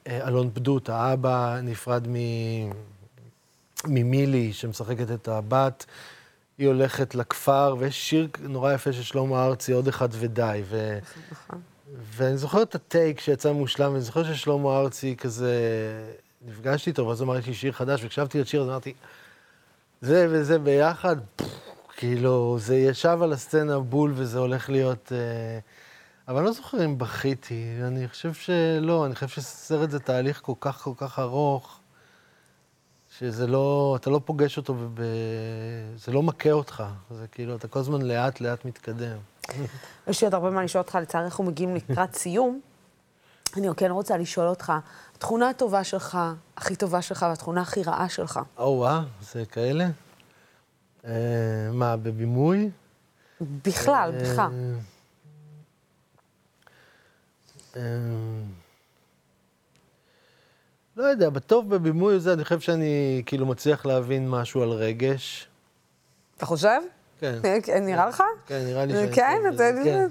[0.08, 2.16] אה, אלון פדות, האבא, נפרד מ...
[3.88, 5.86] ממילי, שמשחקת את הבת,
[6.58, 10.62] היא הולכת לכפר, ויש שיר נורא יפה של שלמה ארצי, עוד אחד ודי.
[10.66, 11.00] ו...
[11.98, 15.60] ואני זוכר את הטייק שיצא מושלם, ואני זוכר ששלמה ארצי כזה,
[16.48, 18.94] נפגשתי איתו, ואז הוא אמר, יש לי שיר חדש, והקשבתי לשיר, אז אמרתי,
[20.02, 21.16] זה וזה ביחד,
[21.98, 25.12] כאילו, זה ישב על הסצנה בול, וזה הולך להיות...
[25.12, 25.60] אה...
[26.28, 30.54] אבל אני לא זוכר אם בכיתי, אני חושב שלא, אני חושב שסרט זה תהליך כל
[30.60, 31.80] כך כל כך ארוך,
[33.20, 35.02] שזה לא, אתה לא פוגש אותו, ב...
[35.96, 39.18] זה לא מכה אותך, זה כאילו, אתה כל הזמן לאט לאט מתקדם.
[40.08, 42.62] יש לי עוד הרבה מה לשאול אותך, לצערי אנחנו מגיעים לקראת סיום.
[43.58, 44.74] אני כן רוצה לשאול אותך,
[45.16, 46.18] התכונה הטובה שלך,
[46.58, 48.40] הכי טובה שלך, והתכונה הכי רעה שלך.
[48.58, 49.88] או וואה, זה כאלה?
[51.06, 51.12] אה,
[51.74, 52.70] מה, בבימוי?
[53.42, 54.40] בכלל, בך.
[54.40, 54.48] אה,
[57.76, 57.82] אה,
[60.98, 65.48] לא יודע, בטוב בבימוי הזה, אני חושב שאני כאילו מצליח להבין משהו על רגש.
[66.38, 66.80] אתה חושב?
[67.20, 67.40] כן.
[67.64, 68.24] כן, נראה לך?
[68.48, 69.72] כן, נראה לי שאני כן, טוב אתה...
[69.72, 70.08] בזה, כן.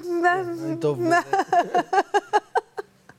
[0.64, 1.16] אני טוב בזה.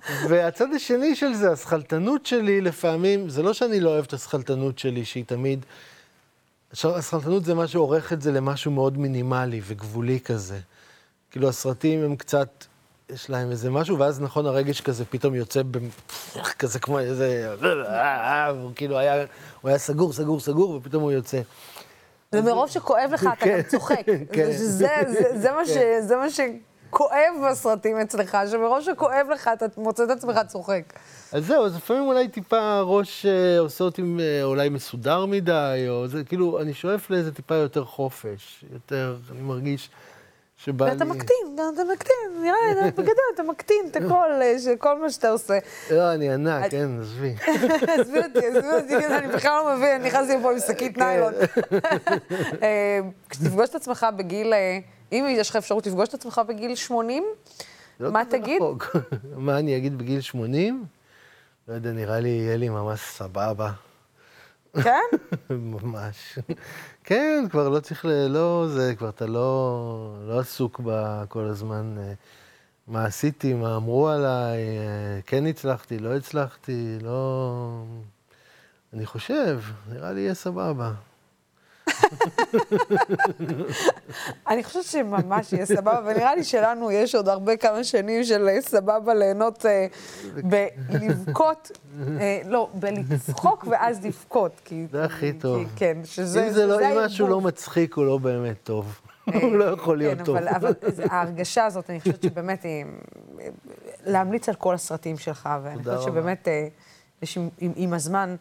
[0.29, 5.05] והצד השני של זה, הסכלתנות שלי, לפעמים, זה לא שאני לא אוהב את הסכלתנות שלי,
[5.05, 5.65] שהיא תמיד...
[6.83, 10.59] הסכלתנות זה מה שעורך את זה למשהו מאוד מינימלי וגבולי כזה.
[11.31, 12.65] כאילו, הסרטים הם קצת,
[13.09, 15.61] יש להם איזה משהו, ואז נכון, הרגש כזה פתאום יוצא.
[16.59, 17.55] כזה כמו איזה...
[18.61, 19.25] הוא כאילו היה,
[19.61, 21.41] הוא היה סגור, סגור, סגור, ופתאום הוא יוצא.
[22.33, 24.01] ומרוב שכואב לך, אתה כן, גם צוחק.
[24.31, 24.51] כן.
[24.51, 25.77] זה- זה- מה ש-
[26.07, 26.29] זה מה
[26.89, 30.81] כואב בסרטים אצלך, שמרוב שכואב לך, אתה מוצא את עצמך צוחק.
[31.31, 36.07] אז זהו, אז לפעמים אולי טיפה הראש אה, עושה אותי אה, אולי מסודר מדי, או
[36.07, 39.89] זה, כאילו, אני שואף לאיזה טיפה יותר חופש, יותר, אני מרגיש
[40.57, 40.91] שבא לי...
[40.91, 45.29] ואתה מקטין, אתה מקטין, נראה לי, בגדול, אתה מקטין את הכל, אה, כל מה שאתה
[45.29, 45.57] עושה.
[45.91, 47.35] לא, אני ענק, כן, עזבי.
[47.99, 51.33] עזבי אותי, עזבי אותי, כן, אני בכלל לא מבין, אני נכנסתי לפה עם שקית ניילון.
[52.63, 52.99] אה,
[53.29, 54.79] כשתפגוש את עצמך בגיל, אה,
[55.11, 57.23] אם יש לך אפשרות לפגוש את עצמך בגיל 80,
[57.99, 58.61] לא מה תגיד?
[59.37, 60.85] מה אני אגיד בגיל 80?
[61.67, 63.71] לא יודע, נראה לי יהיה לי ממש סבבה.
[64.83, 65.17] כן?
[65.49, 66.39] ממש.
[67.03, 68.27] כן, כבר לא צריך ל...
[68.27, 71.95] לא זה, כבר אתה לא, לא עסוק בה כל הזמן.
[71.97, 72.13] אה,
[72.87, 77.83] מה עשיתי, מה אמרו עליי, אה, כן הצלחתי, לא הצלחתי, לא...
[78.93, 79.59] אני חושב,
[79.89, 80.91] נראה לי יהיה סבבה.
[84.47, 88.61] אני חושבת שממש יהיה סבבה, ונראה לי שלנו יש עוד הרבה כמה שנים של אה,
[88.61, 89.87] סבבה ליהנות אה,
[90.33, 91.71] בלבכות,
[92.19, 94.69] אה, לא, בלצחוק ואז לבכות.
[94.91, 95.63] זה הכי כי- טוב.
[95.75, 97.41] כן, שזה אם זה לא, אם משהו לא.
[97.41, 99.01] מצחיק, הוא לא באמת טוב.
[99.33, 100.37] הוא לא יכול להיות כן, טוב.
[100.37, 100.73] אבל, אבל
[101.09, 102.85] ההרגשה הזאת, אני חושבת שבאמת היא...
[104.05, 106.01] להמליץ על כל הסרטים שלך, ואני חושבת.
[106.01, 106.47] שבאמת,
[107.21, 107.37] יש
[107.75, 108.35] עם, הזמן,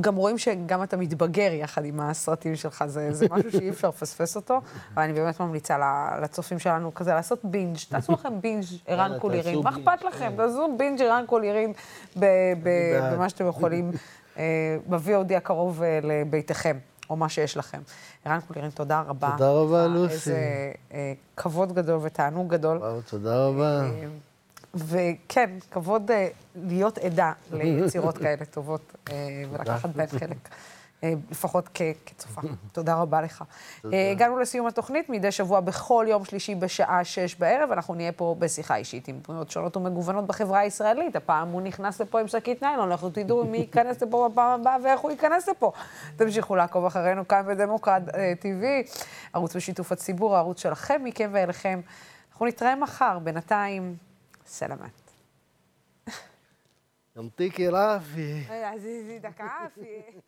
[0.00, 4.36] גם רואים שגם אתה מתבגר יחד עם הסרטים שלך, זה, זה משהו שאי אפשר לפספס
[4.36, 4.60] אותו,
[4.94, 5.76] ואני באמת ממליצה
[6.22, 10.18] לצופים שלנו כזה לעשות בינג', תעשו לכם בינג' ערן קולירין, מה אכפת לכם?
[10.18, 10.36] כן.
[10.36, 11.72] תעשו בינג' ערן קולירין.
[12.16, 13.90] במה שאתם יכולים,
[14.38, 16.78] אה, ב-VOD הקרוב אה, לביתכם.
[17.10, 17.80] או מה שיש לכם.
[18.24, 19.30] ערן קולירין, תודה רבה.
[19.38, 20.14] תודה רבה, אה, לוסי.
[20.14, 20.38] איזה
[21.36, 22.76] כבוד גדול ותענוג גדול.
[22.76, 23.82] וואו, תודה רבה.
[24.86, 29.14] וכן, כבוד אה, להיות עדה ליצירות כאלה טובות אה,
[29.50, 30.48] ולקחת בהן חלק.
[31.04, 32.40] אה, לפחות כ- כצופה.
[32.72, 33.44] תודה רבה לך.
[34.12, 38.76] הגענו לסיום התוכנית, מדי שבוע בכל יום שלישי בשעה שש בערב, אנחנו נהיה פה בשיחה
[38.76, 41.16] אישית עם דמויות שונות ומגוונות בחברה הישראלית.
[41.16, 45.00] הפעם הוא נכנס לפה עם שקית ניילון, אנחנו תדעו מי ייכנס לפה בפעם הבאה ואיך
[45.00, 45.72] הוא ייכנס לפה.
[46.16, 48.02] תמשיכו לעקוב אחרינו כאן בדמוקרט
[48.42, 48.64] TV,
[49.32, 51.80] ערוץ בשיתוף הציבור, הערוץ שלכם, מכם ואליכם.
[52.32, 53.96] אנחנו נתראה מחר, בינתיים,
[54.48, 54.92] سلامات.
[57.16, 58.52] يعطيك العافية.
[58.52, 60.22] يا عزيزي يدك عافية